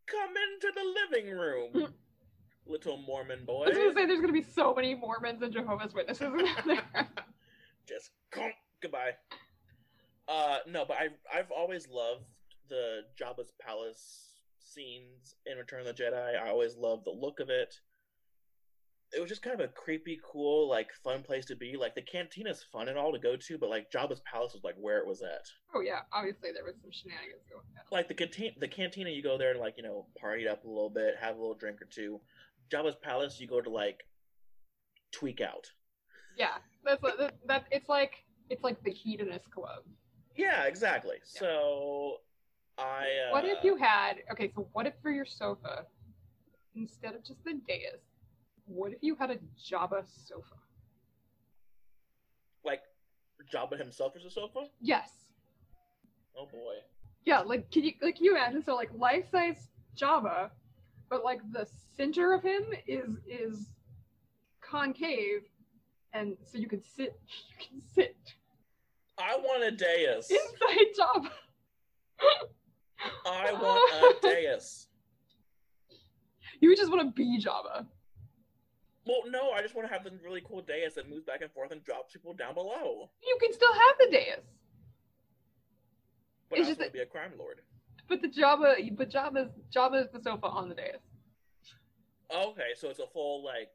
[0.06, 1.94] Come into the living room.
[2.66, 3.64] Little Mormon boy.
[3.64, 7.08] I was gonna say there's gonna be so many Mormons and Jehovah's Witnesses in there.
[7.88, 9.12] just conk, goodbye.
[10.28, 12.26] Uh, no, but I I've always loved
[12.68, 14.29] the Jabba's palace
[14.72, 16.40] scenes in Return of the Jedi.
[16.40, 17.74] I always loved the look of it.
[19.12, 21.76] It was just kind of a creepy, cool, like fun place to be.
[21.76, 24.76] Like the cantina's fun and all to go to, but like Jabba's palace was like
[24.78, 25.46] where it was at.
[25.74, 27.84] oh yeah, obviously there was some shenanigans going on.
[27.90, 30.64] Like the cantina, the cantina, you go there to like you know party it up
[30.64, 32.20] a little bit, have a little drink or two.
[32.72, 34.04] Jabba's palace, you go to like
[35.12, 35.66] tweak out.
[36.38, 37.64] Yeah, that's that, that.
[37.72, 38.12] It's like
[38.48, 39.82] it's like the hedonist club.
[40.36, 41.16] Yeah, exactly.
[41.24, 42.18] So
[42.80, 43.28] I.
[43.28, 44.50] Uh, What if you had okay?
[44.54, 45.86] So what if for your sofa,
[46.74, 48.00] instead of just the dais,
[48.66, 50.56] what if you had a Jabba sofa?
[52.64, 52.82] like
[53.52, 54.66] Jabba himself as a sofa?
[54.80, 55.10] Yes.
[56.36, 56.74] Oh boy.
[57.24, 58.62] Yeah, like can you like can you imagine?
[58.62, 60.50] So like life size Jabba,
[61.08, 61.66] but like the
[61.96, 63.68] center of him is is
[64.60, 65.42] concave,
[66.12, 67.18] and so you can sit
[67.50, 68.16] you can sit
[69.18, 70.30] I want a dais.
[70.30, 71.30] inside Jabba.
[73.26, 74.86] I want a dais.
[76.60, 77.86] You just want to be Jabba.
[79.06, 81.50] Well, no, I just want to have the really cool dais that moves back and
[81.52, 83.08] forth and drops people down below.
[83.26, 84.36] You can still have the dais.
[86.50, 87.60] But It's I just that- to be a crime lord.
[88.08, 90.96] But the Jabba, but Jabba's Jabba is the sofa on the dais.
[92.34, 93.70] Okay, so it's a full like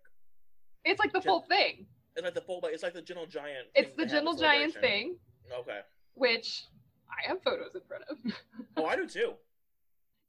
[0.83, 1.87] It's like the Gen- full thing.
[2.15, 3.67] it's like the full like it's like the gentle giant.
[3.75, 5.17] It's the Gentle Giant thing,
[5.53, 5.79] Okay.
[6.15, 6.65] which
[7.09, 8.17] I have photos in front of.
[8.77, 9.33] Oh, I do too.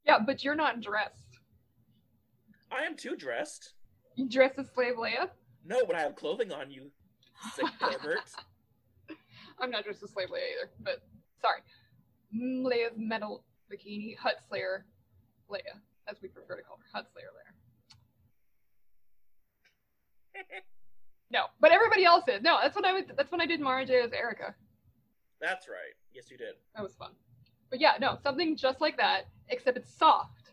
[0.05, 1.39] yeah, but you're not dressed.
[2.71, 3.73] I am too dressed.
[4.15, 5.29] You dress as Slave Leia.
[5.65, 6.89] No, but I have clothing on you,
[7.55, 8.21] sick pervert.
[9.59, 11.01] I'm not dressed as Slave Leia either, but
[11.41, 11.59] sorry.
[12.35, 14.85] Mm, Leia's metal bikini, Hutt Slayer
[15.51, 17.53] Leia, as we prefer to call her, Hutt Slayer Leia.
[21.29, 22.41] No, but everybody else is.
[22.41, 23.11] No, that's when I would.
[23.17, 24.55] That's when I did Mara J as Arica.
[25.41, 25.93] That's right.
[26.13, 26.55] Yes, you did.
[26.75, 27.11] That was fun.
[27.69, 30.51] But yeah, no, something just like that, except it's soft,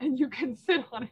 [0.00, 1.10] and you can sit on it.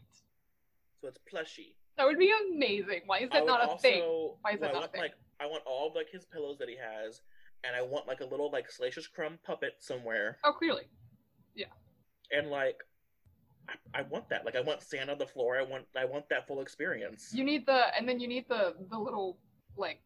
[1.00, 1.76] So it's plushy.
[1.96, 3.02] That would be amazing.
[3.06, 4.02] Why is that not a also, thing?
[4.40, 5.00] Why is well, that I not a want, thing?
[5.00, 7.20] like I want all of like his pillows that he has,
[7.62, 10.88] and I want like a little like Salacious Crumb puppet somewhere, Oh, clearly.
[11.54, 11.66] Yeah.
[12.32, 12.78] And like
[13.68, 14.44] I, I want that.
[14.44, 15.58] Like I want sand on the floor.
[15.58, 17.30] I want I want that full experience.
[17.32, 19.38] You need the, and then you need the the little
[19.76, 20.00] like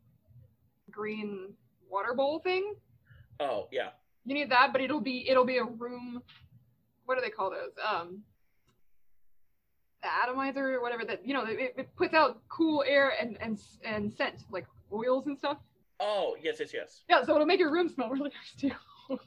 [0.90, 1.54] green
[1.90, 2.74] water bowl thing.
[3.40, 3.90] Oh yeah.
[4.24, 6.22] You need that, but it'll be it'll be a room.
[7.06, 7.72] What do they call those?
[7.86, 8.22] Um,
[10.02, 11.04] the atomizer or whatever.
[11.04, 15.26] That you know, it, it puts out cool air and and and scent like oils
[15.26, 15.58] and stuff.
[16.00, 17.02] Oh yes yes yes.
[17.08, 19.16] Yeah, so it'll make your room smell really nice too.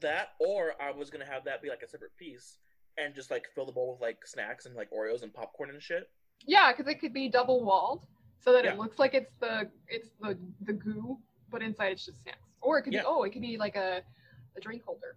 [0.00, 2.58] That or I was gonna have that be like a separate piece
[2.98, 5.80] and just like fill the bowl with like snacks and like Oreos and popcorn and
[5.80, 6.10] shit.
[6.44, 8.04] Yeah, because it could be double walled,
[8.38, 8.72] so that Yeah.
[8.72, 11.16] it looks like it's the it's the the goo,
[11.54, 12.38] but inside it's just snacks.
[12.60, 13.00] Or it could Yeah.
[13.00, 14.02] be oh, it could be like a
[14.56, 15.16] a drink holder.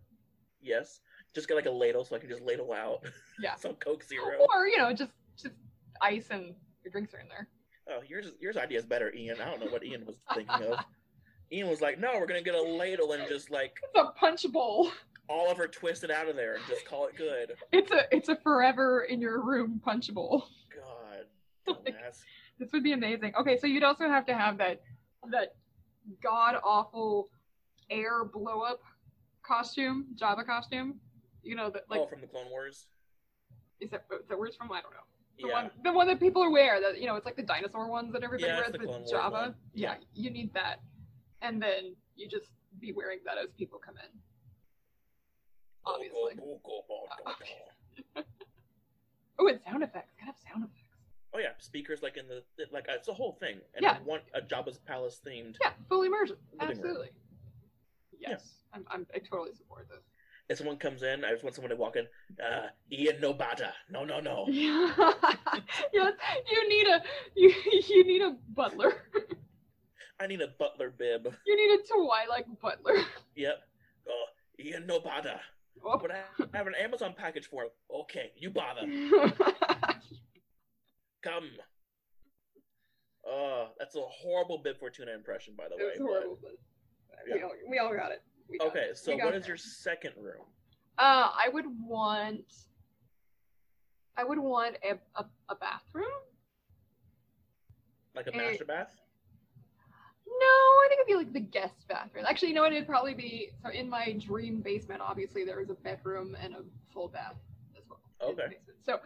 [0.61, 1.01] Yes.
[1.35, 3.01] Just get like a ladle so I can just ladle out
[3.39, 3.55] Yeah.
[3.55, 4.37] some Coke Zero.
[4.53, 5.55] Or you know, just just
[6.01, 7.47] ice and your drinks are in there.
[7.89, 9.41] Oh, yours yours idea is better, Ian.
[9.41, 10.79] I don't know what Ian was thinking of.
[11.51, 14.45] Ian was like, "No, we're gonna get a ladle and just like It's a punch
[14.51, 14.91] bowl.
[15.29, 18.35] Oliver twist it out of there and just call it good." It's a it's a
[18.43, 20.45] forever in your room punch bowl.
[20.75, 21.25] God,
[21.75, 22.23] dumbass.
[22.59, 23.33] This would be amazing.
[23.39, 24.81] Okay, so you'd also have to have that
[25.31, 25.55] that
[26.23, 27.29] god awful
[27.89, 28.81] air blow up
[29.43, 30.99] costume, Jabba costume.
[31.43, 32.87] You know that like oh, from the Clone Wars.
[33.79, 34.71] is that where it's from?
[34.71, 34.97] I don't know.
[35.39, 35.53] The Yeah.
[35.53, 38.23] one the one that people wear that you know it's like the dinosaur ones that
[38.23, 39.55] everybody Yeah, wears the with Clone Wars Jabba.
[39.73, 39.97] Yeah, Yeah.
[40.13, 40.81] you need that,
[41.41, 44.19] and then you just be wearing that as people come in.
[45.85, 46.39] Obviously.
[49.39, 50.13] Oh, and sound effects.
[50.19, 50.86] Gotta have sound effects.
[51.33, 53.97] Oh yeah, speakers like in the like it's a whole thing, and Yeah.
[53.99, 55.55] I want a Jabba's palace themed.
[55.61, 56.37] Yeah, full immersion.
[56.59, 57.09] Absolutely.
[58.19, 59.99] Yes, I'm, I'm, I totally support this.
[60.49, 62.07] If someone comes in, I just want someone to walk in.
[62.43, 63.71] Uh, Ian Nobata.
[63.89, 64.45] No, no, no.
[64.49, 64.93] yes,
[65.93, 67.01] you need a
[67.35, 67.53] you,
[67.89, 68.93] you need a butler.
[70.19, 71.31] I need a butler bib.
[71.45, 73.03] You need a Twilight butler.
[73.35, 73.61] Yep.
[74.09, 74.25] Oh,
[74.59, 75.39] Ian Nobata.
[75.85, 75.99] Oh.
[76.01, 76.21] But I
[76.53, 77.69] I have an Amazon package for him.
[77.93, 78.87] Okay, you bother.
[81.23, 81.49] Come.
[83.29, 85.83] Uh, that's a horrible bib Fortuna impression, by the way.
[85.83, 86.51] It was but- horrible, but
[87.27, 87.35] Yeah.
[87.35, 88.21] we, all, we all got it.
[88.49, 88.97] We got Okay, it.
[88.97, 89.41] so We got what it.
[89.41, 90.45] is your second room?
[90.97, 92.45] Uh, I would want.
[94.15, 96.05] I would want a, a, a bathroom.
[98.15, 98.37] Like a Eh.
[98.37, 98.95] master bath?
[100.25, 102.25] No, I think it'd be like the guest bathroom.
[102.27, 102.71] Actually, you know what?
[102.73, 105.01] It'd probably be so in my dream basement.
[105.01, 107.35] Obviously, there is a bedroom and a full bath
[107.77, 107.99] as well.
[108.31, 108.57] Okay.
[108.85, 108.99] So the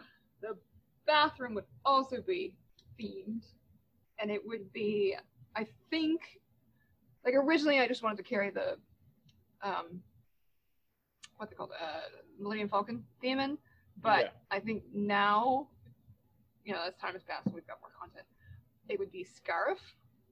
[1.12, 2.54] bathroom would also be
[2.98, 3.44] themed,
[4.18, 5.14] and it would be,
[5.54, 6.20] I think,
[7.24, 8.78] like originally I just wanted to carry the,
[9.62, 10.00] um,
[11.36, 13.58] what they call it, uh, Millennium Falcon theme in,
[14.00, 14.30] but Yeah.
[14.50, 15.68] I think now,
[16.64, 18.26] you know, as time has passed, we've got more content.
[18.88, 19.80] It would be Scarif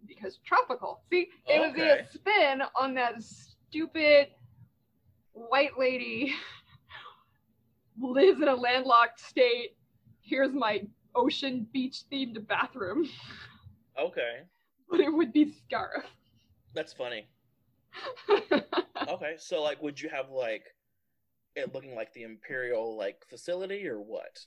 [0.07, 1.03] because tropical.
[1.11, 4.29] See, it would be a spin on that stupid
[5.33, 6.35] white lady
[8.01, 9.77] lives in a landlocked state.
[10.31, 10.83] Here's my
[11.17, 13.09] ocean beach themed bathroom,
[13.99, 14.43] Okay,
[14.91, 16.05] but it would be Scarif.
[16.73, 17.27] that's funny.
[19.09, 20.63] Okay, so like, would you have like
[21.57, 24.39] it looking like the Imperial like facility or what?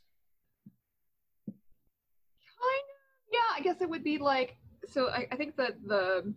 [1.45, 4.55] kind of yeah i guess it would be like
[4.87, 6.33] so i, I think that the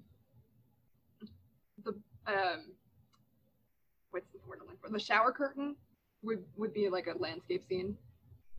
[1.85, 1.91] the
[2.27, 2.73] um
[4.11, 5.77] what's the word i'm looking for the shower curtain
[6.23, 7.97] would would be like a landscape scene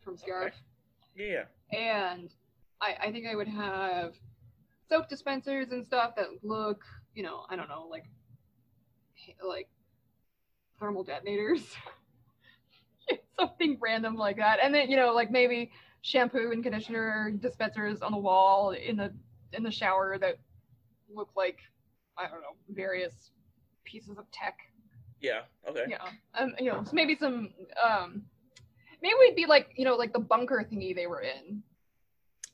[0.02, 0.52] from Scarif
[1.18, 1.44] Yeah.
[1.72, 2.30] and
[2.80, 4.14] I, I think i would have
[4.88, 8.04] soap dispensers and stuff that look you know i don't know like
[9.46, 9.68] like
[10.78, 11.74] thermal detonators
[13.38, 15.70] something random like that and then you know like maybe
[16.02, 19.12] shampoo and conditioner dispensers on the wall in the
[19.52, 20.36] in the shower that
[21.12, 21.58] look like
[22.16, 23.30] I don't know various
[23.84, 24.58] pieces of tech.
[25.20, 25.42] Yeah.
[25.68, 25.84] Okay.
[25.88, 25.98] Yeah,
[26.34, 27.50] um, you know, so maybe some
[27.82, 28.22] um,
[29.02, 31.62] maybe we'd be like you know like the bunker thingy they were in.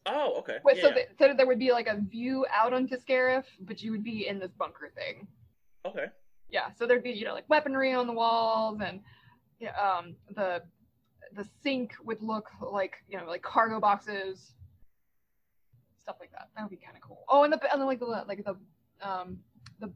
[0.06, 0.58] Oh, okay.
[0.62, 0.82] With, yeah.
[0.82, 4.04] so, that, so there would be like a view out onto Scarif, but you would
[4.04, 5.26] be in this bunker thing.
[5.86, 6.06] okay.
[6.50, 9.00] Yeah, so there'd be you know like weaponry on the walls and
[9.82, 10.62] um, the
[11.34, 14.52] the sink would look like you know like cargo boxes,
[16.00, 16.48] stuff like that.
[16.54, 17.24] That would be kind of cool.
[17.28, 18.56] Oh, and the and then like the like the
[19.00, 19.38] um
[19.80, 19.92] the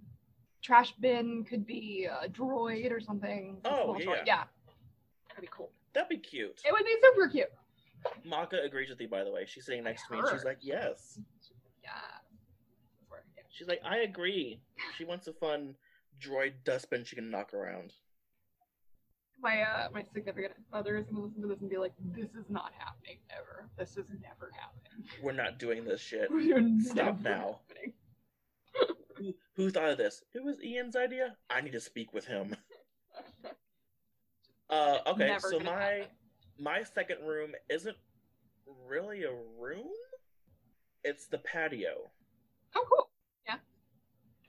[0.63, 3.59] trash bin could be a droid or something.
[3.65, 4.23] Oh, yeah.
[4.27, 4.45] yeah,
[5.29, 5.71] that'd be cool.
[5.95, 6.61] That'd be cute.
[6.65, 7.49] It would be super cute.
[8.25, 9.45] Maka agrees with you, by the way.
[9.47, 11.19] She's sitting next to me and she's like, yes.
[11.83, 11.91] Yeah.
[13.51, 14.61] She's like, I agree.
[14.97, 15.75] She wants a fun
[16.21, 17.93] droid dustbin she can knock around.
[19.41, 22.47] My uh my significant other is gonna listen to this and be like, "This is
[22.49, 23.69] not happening ever.
[23.79, 26.29] This is never happening." We're not doing this shit.
[26.83, 27.61] Stop now.
[29.17, 30.25] Who, who thought of this?
[30.35, 31.37] It was Ian's idea?
[31.51, 32.57] I need to speak with him.
[34.71, 36.07] Uh, okay, Never so my happen.
[36.59, 37.97] my second room isn't
[38.87, 39.89] really a room.
[41.05, 42.11] It's the patio.
[42.77, 43.09] Oh, cool.
[43.47, 43.57] Yeah.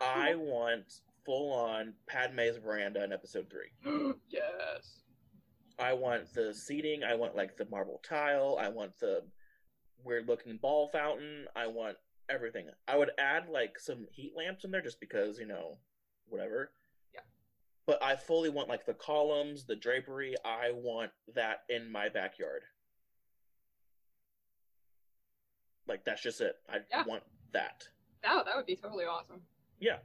[0.01, 0.85] I want
[1.25, 4.13] full on Padme's veranda in episode three.
[4.29, 5.01] yes.
[5.77, 7.03] I want the seating.
[7.03, 8.57] I want like the marble tile.
[8.59, 9.23] I want the
[10.03, 11.45] weird looking ball fountain.
[11.55, 11.95] I want
[12.29, 12.67] everything.
[12.87, 15.77] I would add like some heat lamps in there just because, you know,
[16.27, 16.71] whatever.
[17.89, 20.35] But I fully want like the columns, the drapery.
[20.45, 22.61] I want that in my backyard.
[25.87, 26.53] Like that's just it.
[26.69, 27.03] I Yeah.
[27.07, 27.87] want that.
[28.23, 29.41] Oh, that would be totally awesome.
[29.79, 29.97] Yeah.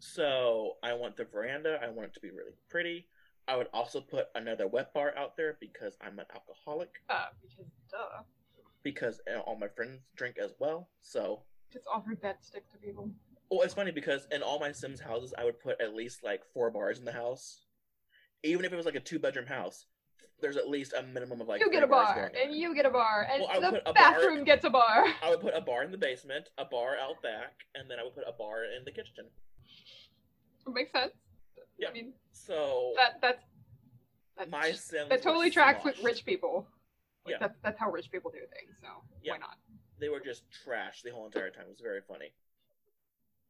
[0.00, 1.78] So I want the veranda.
[1.80, 3.06] I want it to be really pretty.
[3.46, 6.90] I would also put another wet bar out there because I'm an alcoholic.
[7.08, 8.22] Uh, because duh.
[8.82, 10.88] Because uh, all my friends drink as well.
[11.00, 13.08] So, Just offer that stick to people.
[13.50, 16.42] Well, it's funny because in all my Sims houses, I would put at least like
[16.52, 17.60] four bars in the house.
[18.42, 19.86] Even if it was like a two bedroom house,
[20.40, 21.60] there's at least a minimum of like.
[21.60, 24.44] you get a bar, and you get a bar, and Well, the a bar- bathroom
[24.44, 25.04] gets a bar.
[25.22, 28.04] I would put a bar in the basement, a bar out back, and then I
[28.04, 29.26] would put a bar in the kitchen.
[30.66, 31.12] Makes sense.
[31.78, 31.88] Yeah.
[31.88, 33.42] I mean, So that that's
[34.38, 36.66] that, my Sims that totally tracks with rich people.
[37.24, 37.36] Like, Yeah.
[37.40, 38.74] That's that's how rich people do things.
[38.80, 38.88] So
[39.22, 39.32] Yeah.
[39.32, 39.56] why not?
[40.00, 41.64] they were just trash the whole entire time.
[41.66, 42.32] It was very funny.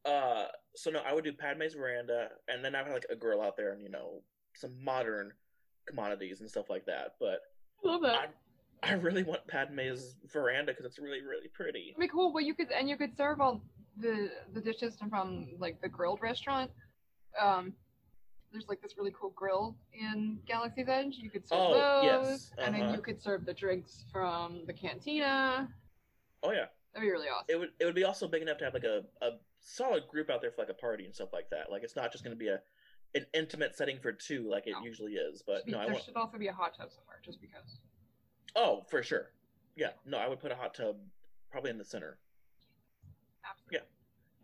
[0.05, 3.15] Uh, so no, I would do Padme's veranda, and then I would have like a
[3.15, 4.21] girl out there, and you know,
[4.55, 5.31] some modern
[5.87, 7.15] commodities and stuff like that.
[7.19, 7.39] But
[7.83, 8.33] Love that.
[8.83, 11.93] I, I really want Padme's veranda because it's really, really pretty.
[11.95, 12.31] I mean, cool.
[12.33, 13.61] Well, you could and you could serve all
[13.97, 16.69] the the dishes from like the grilled restaurant.
[17.41, 17.73] Um,
[18.51, 21.15] there's like this really cool grill in Galaxy's Edge.
[21.17, 22.95] You could serve Oh, those, yes, and then uh-huh.
[22.95, 25.67] you could serve the drinks from the cantina.
[26.43, 27.45] Oh yeah, That'd be really awesome.
[27.49, 27.69] it would.
[27.79, 29.31] It would be also big enough to have like a a
[29.65, 31.69] solid group out there for like a party and stuff like that.
[31.71, 32.59] Like it's not just going to be a
[33.15, 34.83] an intimate setting for two like it No.
[34.83, 35.41] usually is.
[35.45, 36.05] But be- no, I there want.
[36.05, 37.79] should also be a hot tub somewhere, just because.
[38.55, 39.31] Oh, for sure.
[39.75, 40.97] Yeah, no, I would put a hot tub
[41.51, 42.17] probably in the center.
[43.49, 43.77] Absolutely.
[43.79, 43.83] Yeah.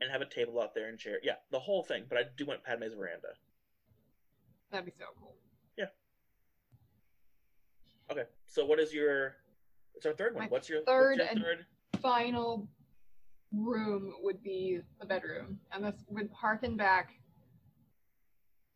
[0.01, 1.19] And have a table out there and chair.
[1.23, 2.03] Yeah, the whole thing.
[2.09, 3.27] But I do want Padme's veranda.
[4.71, 5.35] That'd be so cool.
[5.77, 5.85] Yeah.
[8.11, 9.35] Okay, so what is your?
[9.95, 10.45] It's our third one.
[10.45, 11.65] My what's your third what's your and- third?
[12.01, 12.67] Final
[13.53, 17.13] room would be the bedroom, and this would harken back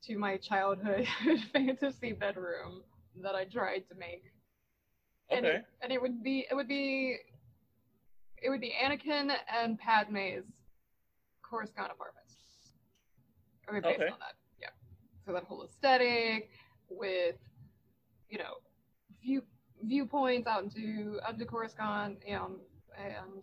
[0.03, 1.07] to my childhood
[1.53, 2.83] fantasy bedroom
[3.21, 4.23] that I tried to make.
[5.31, 5.55] And Okay.
[5.55, 7.17] it, and it would be it would be
[8.41, 10.43] it would be Anakin and Padme's
[11.41, 12.35] Coruscant apartments.
[13.67, 14.09] I mean, based Okay.
[14.11, 14.69] on that, yeah.
[15.25, 16.51] So that whole aesthetic
[16.89, 17.35] with,
[18.29, 18.55] you know,
[19.23, 19.41] view
[19.83, 22.51] viewpoints out into out into Coruscant, you know,
[22.97, 23.41] and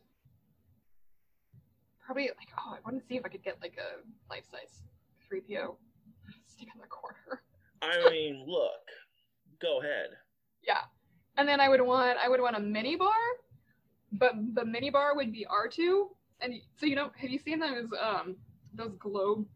[2.13, 4.01] probably like oh, I want to see if I could get like a
[4.33, 4.83] life size
[5.27, 5.77] three PO
[6.47, 7.43] stick in the corner.
[7.81, 8.85] I mean, look.
[9.61, 10.11] Go ahead.
[10.67, 10.81] Yeah.
[11.39, 13.15] And then I would want I would want a mini bar,
[14.13, 16.11] but the mini bar would be R two.
[16.41, 18.37] And so you know, have you seen those um
[18.75, 19.47] those globe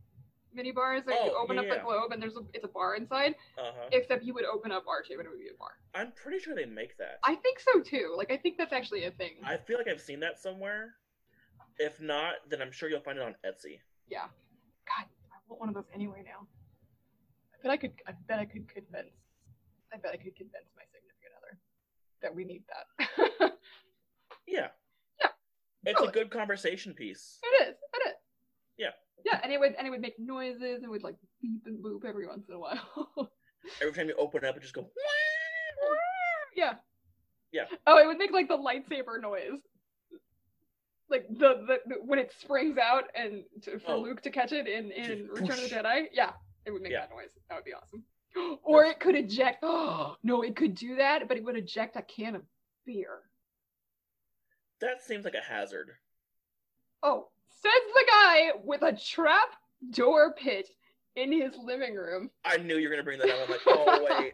[0.54, 1.74] mini bars that you Oh, open up yeah.
[1.74, 3.34] the globe and there's a it's a bar inside?
[3.58, 3.88] Uh huh.
[3.92, 5.72] Except you would open up R two and it would be a bar.
[5.94, 7.18] I'm pretty sure they make that.
[7.24, 8.14] I think so too.
[8.16, 9.32] Like I think that's actually a thing.
[9.44, 10.94] I feel like I've seen that somewhere.
[11.78, 13.80] If not, then I'm sure you'll find it on Etsy.
[14.08, 14.26] Yeah.
[14.86, 16.46] God, I want one of those anyway now.
[17.54, 17.92] I bet I could.
[18.06, 19.12] I bet I could convince.
[19.92, 21.58] I bet I could convince my significant other
[22.22, 23.52] that we need that.
[24.48, 24.68] Yeah.
[25.20, 25.28] Yeah,
[25.84, 27.38] It's a good conversation piece.
[27.42, 27.74] it is.
[27.94, 28.14] It is.
[28.78, 28.90] Yeah.
[29.24, 32.04] Yeah, and it would and it would make noises and would like beep and boop
[32.08, 32.78] every once in a while.
[33.82, 34.88] Every time you open it up, it just go.
[36.56, 36.74] yeah.
[37.52, 37.64] Yeah.
[37.88, 39.60] Oh, it would make like the lightsaber noise.
[41.08, 44.00] Like the, the, the when it springs out and to, for Oh.
[44.00, 45.76] Luke to catch it in in Return of the.
[45.76, 46.06] Jedi.
[46.12, 46.32] Yeah,
[46.64, 47.00] it would make Yeah.
[47.02, 47.30] that noise.
[47.48, 48.04] That would be awesome.
[48.64, 49.58] Or it could eject.
[49.62, 52.42] Oh no, it could do that, but it would eject a can of
[52.84, 53.20] beer.
[54.80, 55.90] That seems like a hazard.
[57.02, 59.48] Oh, says the guy with a trap
[59.90, 60.68] door pit
[61.14, 62.30] in his living room.
[62.44, 63.44] I knew you were gonna bring that up.
[63.44, 64.32] I'm like, oh wait.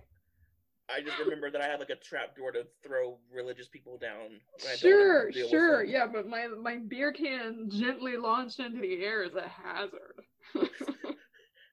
[0.91, 4.41] I just remember that I had like a trap door to throw religious people down.
[4.61, 8.61] when I don't have to Sure, sure, yeah, but my my beer can gently launched
[8.61, 10.23] into the air is a hazard.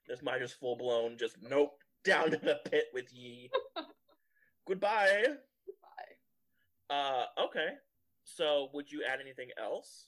[0.09, 3.51] This mine just full blown, just nope, down to the pit with ye.
[4.67, 5.23] Goodbye.
[6.89, 6.95] Bye.
[6.95, 7.67] Uh, okay.
[8.23, 10.07] So, would you add anything else?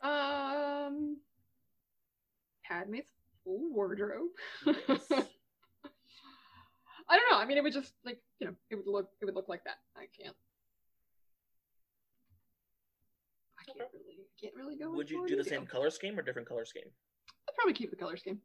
[0.00, 1.18] Um,
[2.64, 3.04] Padme's
[3.44, 4.28] full wardrobe.
[4.64, 5.12] Nice.
[7.10, 7.38] I don't know.
[7.38, 9.64] I mean, it would just like you know, it would look it would look like
[9.64, 9.78] that.
[9.96, 10.36] I can't.
[13.58, 13.88] I can't Okay.
[13.94, 14.92] really can't really go.
[14.92, 16.90] Would you do the same color scheme or different color scheme?
[17.48, 18.38] I'd probably keep the color scheme.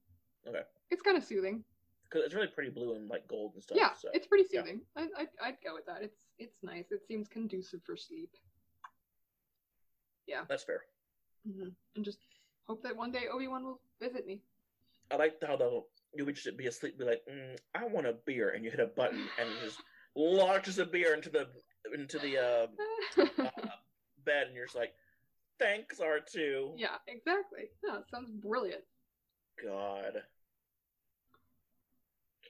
[0.47, 0.61] Okay.
[0.91, 1.64] It's kind of soothing.
[2.03, 3.78] Because it's really pretty blue and like gold and stuff.
[3.78, 4.09] yeah, so.
[4.14, 4.61] it's pretty yeah.
[4.61, 4.82] soothing.
[4.95, 6.01] I, I I'd go with that.
[6.01, 6.91] It's it's nice.
[6.91, 8.30] It seems conducive for sleep.
[10.28, 10.41] Yeah.
[10.47, 10.82] That's fair.
[11.45, 12.20] hmm And just
[12.68, 14.41] hope that one day Obi Wan will visit me.
[15.11, 18.14] I like how though you would just be asleep, be like, mm, "I want a
[18.26, 19.82] beer," and you hit a button, and it just
[20.16, 21.47] launches a beer into the
[21.93, 22.68] into the uh,
[23.41, 23.49] uh,
[24.26, 24.93] bed, and you're just like,
[25.59, 27.70] "Thanks, R 2 yeah, exactly.
[27.84, 28.84] It sounds brilliant.
[29.61, 30.24] God,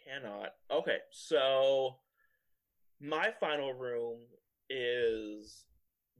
[0.05, 0.53] cannot.
[0.71, 1.97] Okay, so
[2.99, 4.19] my final room
[4.69, 5.65] is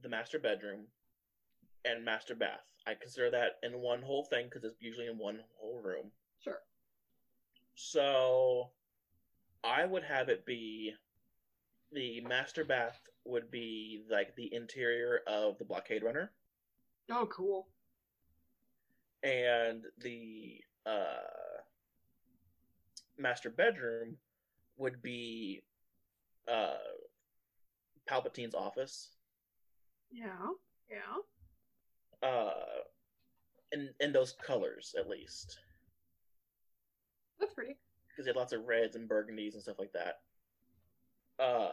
[0.02, 0.86] the master bedroom
[1.84, 2.60] and master bath.
[2.86, 6.10] I consider that in one whole thing because it's usually in one whole room.
[6.42, 6.58] Sure.
[7.74, 8.70] So
[9.62, 10.94] I would have it be
[11.92, 16.32] the master bath would be like the interior of the blockade runner
[17.10, 17.68] Oh, cool.
[19.22, 21.60] and the uh
[23.18, 24.16] master bedroom
[24.76, 25.62] would be
[26.48, 26.74] uh
[28.06, 29.10] Palpatine's office.
[30.10, 30.50] Yeah,
[30.90, 32.28] yeah.
[32.28, 32.82] Uh
[33.72, 35.58] in in those colors at least.
[37.40, 37.76] That's pretty.
[38.08, 40.20] because they had lots of reds and burgundies and stuff like that.
[41.38, 41.70] Uh,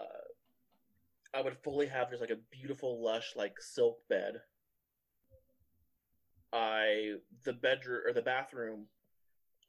[1.34, 4.42] I would fully have just like a beautiful, lush, like silk bed.
[6.54, 7.14] I
[7.46, 8.88] the bedroom or the bathroom,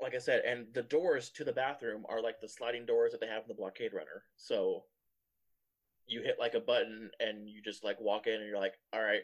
[0.00, 3.20] like I said, and the doors to the bathroom are like the sliding doors that
[3.20, 4.24] they have in the blockade runner.
[4.36, 4.84] So
[6.08, 9.02] you hit like a button and you just like walk in and you're like, all
[9.02, 9.22] right,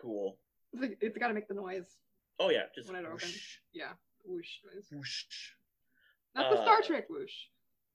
[0.00, 0.38] cool.
[0.72, 1.98] It's, like, it's got to make the noise.
[2.40, 3.38] Oh yeah, just When it opens.
[3.72, 3.92] Yeah,
[4.24, 4.88] whoosh noise.
[4.90, 5.24] whoosh.
[6.34, 7.34] Not the Star Uh, Trek whoosh.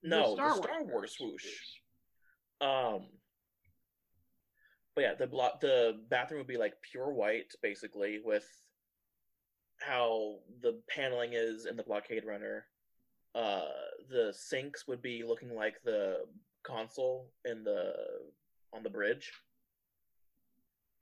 [0.02, 1.46] No, Star the Star Wars Wars swoosh.
[2.60, 3.08] Um,
[4.94, 8.46] but yeah, the block, the bathroom would be like pure white, basically, with
[9.80, 12.66] how the paneling is in the blockade runner.
[13.34, 13.68] Uh,
[14.10, 16.24] the sinks would be looking like the
[16.62, 17.92] console in the
[18.72, 19.32] on the bridge,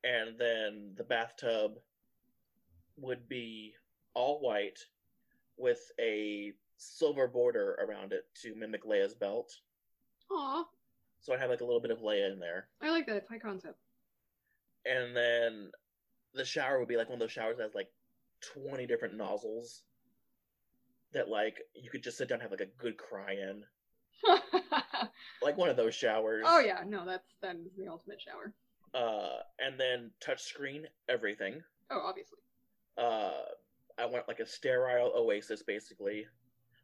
[0.04, 1.72] and then the bathtub
[2.96, 3.74] would be
[4.14, 4.78] all white
[5.56, 9.52] with a silver border around it to mimic Leia's belt.
[10.30, 10.64] Aw,
[11.20, 12.68] So I'd have like a little bit of Leia in there.
[12.80, 13.16] I like that.
[13.16, 13.78] It's high concept.
[14.86, 15.70] And then
[16.34, 17.90] the shower would be like one of those showers that has like
[18.54, 19.82] 20 different nozzles
[21.12, 23.64] that like you could just sit down and have like a good cry in.
[25.40, 26.44] Like one of those showers.
[26.46, 28.52] oh yeah, no, that's that is the ultimate shower.
[28.92, 31.62] Uh and then touch screen everything.
[31.90, 32.38] Oh, obviously.
[32.96, 33.30] Uh
[33.96, 36.26] I want like a sterile oasis basically.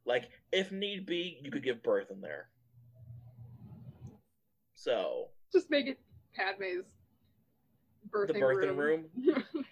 [0.07, 2.49] Like if need be, you could give birth in there.
[4.75, 5.99] So, Just make it
[6.37, 6.85] Padme's
[8.11, 9.05] birthing, the birthing room.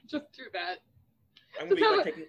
[0.06, 0.78] Just do that.
[1.60, 2.24] I'm gonna be Just like a- taking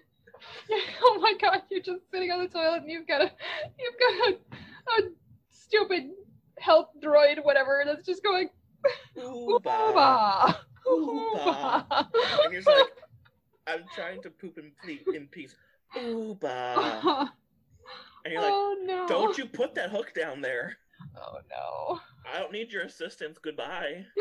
[1.02, 3.30] oh my god, you're just sitting on the toilet and you've got a
[3.78, 5.08] you've got a, a
[5.50, 6.10] stupid
[6.58, 8.50] health droid, whatever, that's just going
[9.18, 9.62] Ooba.
[9.62, 10.56] Ooba.
[10.86, 12.06] Ooba.
[12.44, 12.86] And you're like,
[13.66, 15.54] I'm trying to poop in, ple- in peace.
[15.96, 16.76] Ooba.
[16.76, 17.26] Uh-huh.
[18.24, 19.06] And you're like, oh no.
[19.06, 20.76] don't you put that hook down there.
[21.16, 22.00] Oh no.
[22.32, 23.38] I don't need your assistance.
[23.38, 24.06] Goodbye.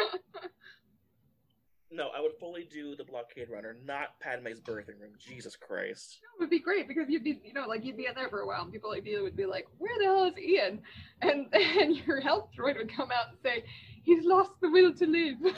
[1.92, 5.14] no, I would fully do the blockade runner, not Padme's birthing room.
[5.18, 6.20] Jesus Christ.
[6.22, 8.42] It would be great because you'd be, you know, like you'd be in there for
[8.42, 10.82] a while, and people like you would be like, "Where the hell is Ian?"
[11.22, 13.64] And then your health droid would come out and say,
[14.04, 15.38] "He's lost the will to live."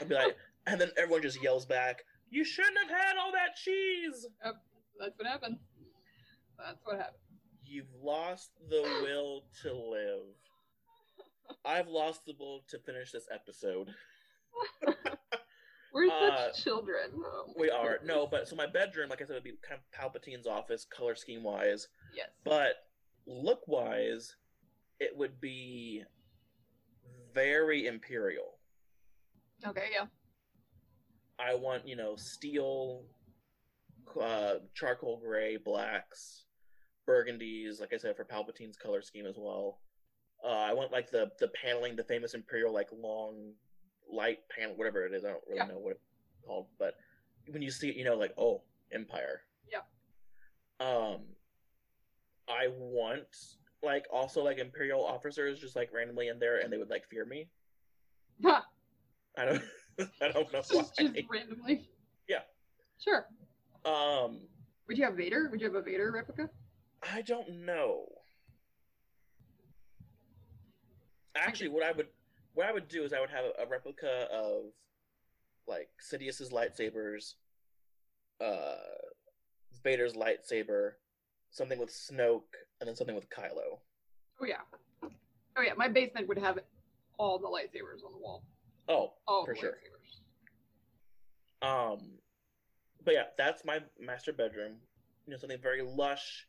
[0.00, 0.36] I'd be like,
[0.66, 4.26] and then everyone just yells back, "You shouldn't have had all that cheese."
[4.98, 5.58] That's what happened.
[6.64, 7.16] That's what happened.
[7.64, 10.26] You've lost the will to live.
[11.64, 13.88] I've lost the will to finish this episode.
[15.92, 17.10] We're Uh, such children.
[17.14, 19.90] Oh, We are no, but so my bedroom, like I said, would be kind of
[19.90, 21.88] Palpatine's office, color scheme wise.
[22.14, 22.30] Yes.
[22.44, 22.76] But
[23.26, 24.36] look wise,
[25.00, 26.04] it would be
[27.34, 28.58] very imperial.
[29.66, 30.06] Okay, yeah.
[31.38, 33.04] I want, you know, steel,
[34.20, 36.44] uh, charcoal gray, blacks,
[37.08, 39.78] burgundies, like I said, for Palpatine's color scheme as well.
[40.44, 43.52] Uh, I want like the the paneling, the famous imperial like long
[44.10, 45.24] light panel, whatever it is.
[45.24, 45.66] I don't really Yeah.
[45.66, 46.00] know what it's
[46.44, 46.96] called, but
[47.48, 49.42] when you see it, you know, like oh, Empire.
[49.70, 49.82] Yeah.
[50.84, 51.20] Um,
[52.48, 53.26] I want
[53.82, 57.24] like also like imperial officers just like randomly in there, and they would like fear
[57.24, 57.48] me.
[58.44, 58.64] Ha!
[59.38, 59.62] I don't,
[60.20, 61.88] I don't know just, just randomly.
[62.28, 62.40] Yeah.
[62.98, 63.26] Sure.
[63.84, 64.40] Um,
[64.88, 65.48] Would you have Vader?
[65.50, 66.50] Would you have a Vader replica?
[67.02, 68.04] I don't know.
[71.34, 72.08] Actually, what I would
[72.54, 74.64] what I would do is I would have a, replica of
[75.66, 77.34] like Sidious's lightsabers,
[78.40, 78.76] uh,
[79.82, 80.92] Vader's lightsaber,
[81.50, 82.42] something with Snoke,
[82.80, 83.78] and then something with Kylo.
[84.40, 84.60] Oh yeah.
[85.02, 85.72] Oh yeah.
[85.76, 86.58] My basement would have
[87.18, 88.44] all the lightsabers on the wall.
[88.88, 89.70] Oh, All for sure.
[89.70, 89.92] lightsabers.
[91.66, 92.18] Um,
[93.04, 94.72] but yeah, that's my master bedroom.
[95.26, 96.46] You know, something very lush,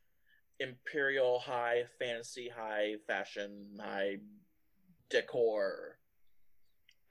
[0.60, 4.18] imperial, high fantasy, high fashion, high
[5.10, 5.97] decor.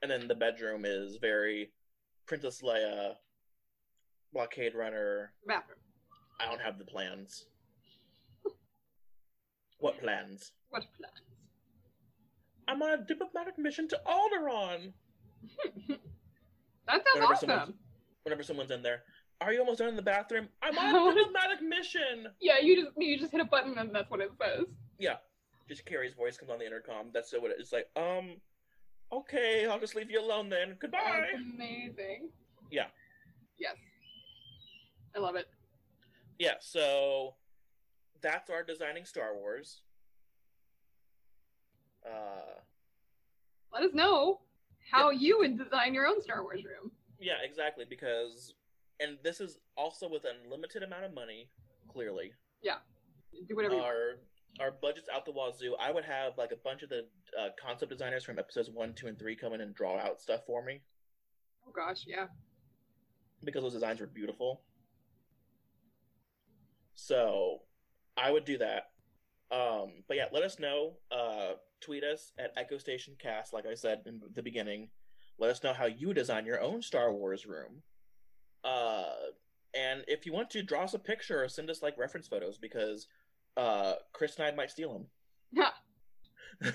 [0.01, 1.71] And then the bedroom is very
[2.25, 3.13] Princess Leia,
[4.33, 5.33] blockade runner.
[5.47, 5.77] Bathroom.
[6.39, 7.45] I don't have the plans.
[9.79, 10.51] what plans?
[10.69, 11.13] What plans?
[12.67, 14.93] I'm on a diplomatic mission to Alderaan.
[16.85, 17.49] That sounds Whenever awesome.
[17.49, 17.73] someone's,
[18.23, 19.03] whenever someone's in there,
[19.43, 20.47] are you almost done in the bathroom?
[20.61, 22.27] I'm on a diplomatic mission.
[22.41, 24.65] Yeah, you just you just hit a button and that's what it says.
[24.99, 25.15] Yeah,
[25.67, 27.07] just Carrie's voice comes on the intercom.
[27.13, 27.87] That's so what it- it's like.
[27.95, 28.37] Um,
[29.11, 30.75] okay, I'll just leave you alone then.
[30.79, 30.99] Goodbye.
[31.31, 32.29] That's amazing.
[32.71, 32.87] Yeah,
[33.59, 33.75] Yes.
[35.15, 35.47] I love it.
[36.39, 36.55] yeah.
[36.59, 37.35] So
[38.21, 39.81] that's our designing Star Wars.
[42.05, 42.59] Uh,
[43.71, 44.41] Let us know
[44.91, 46.91] how you would design your own Star Wars room.
[47.19, 47.85] yeah, exactly.
[47.89, 48.53] Because,
[49.03, 51.49] and this is also with a limited amount of money.
[51.89, 52.31] Clearly,
[52.63, 52.77] Yeah.
[53.47, 53.93] Do whatever you want.
[54.59, 55.75] our our budget's out the wazoo.
[55.79, 57.05] I would have like a bunch of the
[57.39, 60.41] uh, concept designers from episodes one, two, and three come in and draw out stuff
[60.45, 60.81] for me
[61.67, 62.27] Oh gosh, yeah.
[63.43, 64.61] because those designs were beautiful.
[66.95, 67.59] So
[68.17, 68.91] I would do that.
[69.51, 70.93] Um, but yeah, let us know.
[71.11, 74.89] Uh, tweet us at Echo Station Cast, like I said in the beginning.
[75.39, 77.81] Let us know how you design your own Star Wars room.
[78.63, 79.03] Uh,
[79.73, 82.57] and if you want to, draw us a picture or send us like reference photos
[82.57, 83.07] because
[83.57, 85.05] uh, Kris and I might steal them.
[85.51, 85.69] Yeah.
[86.61, 86.71] and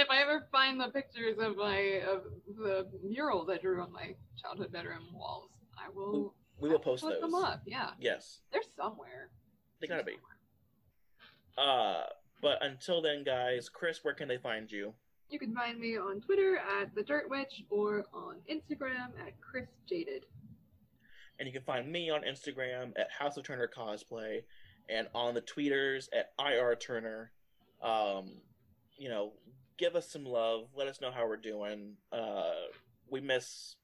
[0.00, 2.22] if I ever find the pictures of my of
[2.56, 7.20] the murals I drew on my childhood bedroom walls, I will We will post those.
[7.20, 7.62] them up.
[7.66, 7.90] Yeah.
[8.00, 9.28] Yes, They're somewhere.
[9.80, 10.16] they gotta be.
[11.58, 12.04] Uh,
[12.40, 14.94] but until then, guys, Kris, where can they find you?
[15.28, 19.68] You can find me on Twitter at the Dirt Witch or on Instagram at Kris
[19.88, 20.24] Jaded.
[21.42, 24.42] And you can find me on Instagram at House of Turner Cosplay
[24.88, 27.32] and on the tweeters at IR Turner.
[27.82, 28.34] Um,
[28.96, 29.32] you know,
[29.76, 30.68] give us some love.
[30.72, 31.94] Let us know how we're doing.
[32.12, 32.52] Uh,
[33.10, 33.74] we miss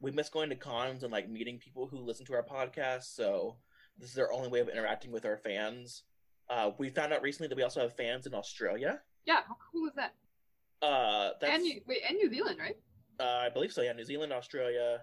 [0.00, 3.16] we miss going to cons and like meeting people who listen to our podcast.
[3.16, 3.56] So
[3.98, 6.04] this is our only way of interacting with our fans.
[6.48, 9.00] Uh, we found out recently that we also have fans in Australia.
[9.26, 10.14] Yeah, how cool is that?
[10.86, 12.76] Uh, that's And New, wait, and New Zealand, right?
[13.18, 13.82] uh, I believe so.
[13.82, 15.00] Yeah, New Zealand, Australia,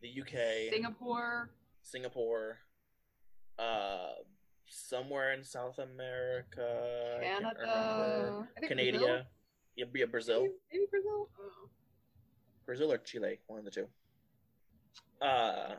[0.00, 1.50] the UK, Singapore.
[1.82, 2.58] Singapore,
[3.58, 4.12] uh,
[4.68, 8.48] somewhere in South America, I can't remember.
[8.60, 8.68] Canada.
[8.68, 9.16] Canada, Brazil?
[9.76, 11.28] yeah, yeah, Brazil, Maybe, maybe Brazil.
[11.38, 11.68] I.
[12.66, 13.86] Brazil or Chile, one of the two.
[15.24, 15.76] Uh,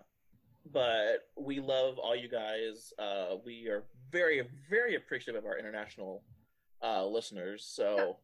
[0.72, 2.94] but we love all you guys.
[2.98, 6.24] Uh, we are very, very appreciative of our international
[6.82, 7.66] uh, listeners.
[7.70, 8.18] So,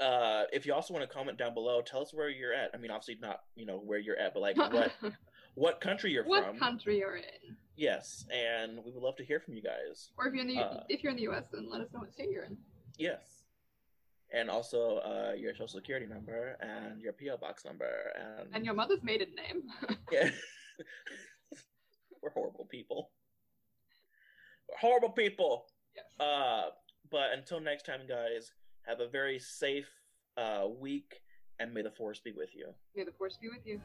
[0.00, 2.70] uh, if you also want to comment down below, tell us where you're at.
[2.74, 4.92] I mean, obviously not, you know, where you're at, but like what
[5.54, 6.52] what country you're what from.
[6.54, 7.56] What country you're in?
[7.76, 10.10] Yes, and we would love to hear from you guys.
[10.16, 12.00] Or if you're in the Uh, if you're in the U.S., then let us know
[12.00, 12.56] what state you're in.
[12.98, 13.42] Yes.
[14.32, 18.74] And also uh, your social security number and your PO box number and, And your
[18.74, 19.62] mother's maiden name.
[20.12, 20.30] yeah.
[22.22, 23.10] We're horrible people.
[24.68, 25.66] We're horrible people.
[25.94, 26.04] yes.
[26.18, 26.70] Uh,
[27.10, 28.50] but until next time, guys,
[28.86, 29.88] have a very safe
[30.36, 31.22] uh, week,
[31.58, 32.68] and may the force be with you.
[32.96, 33.80] May the force be with you.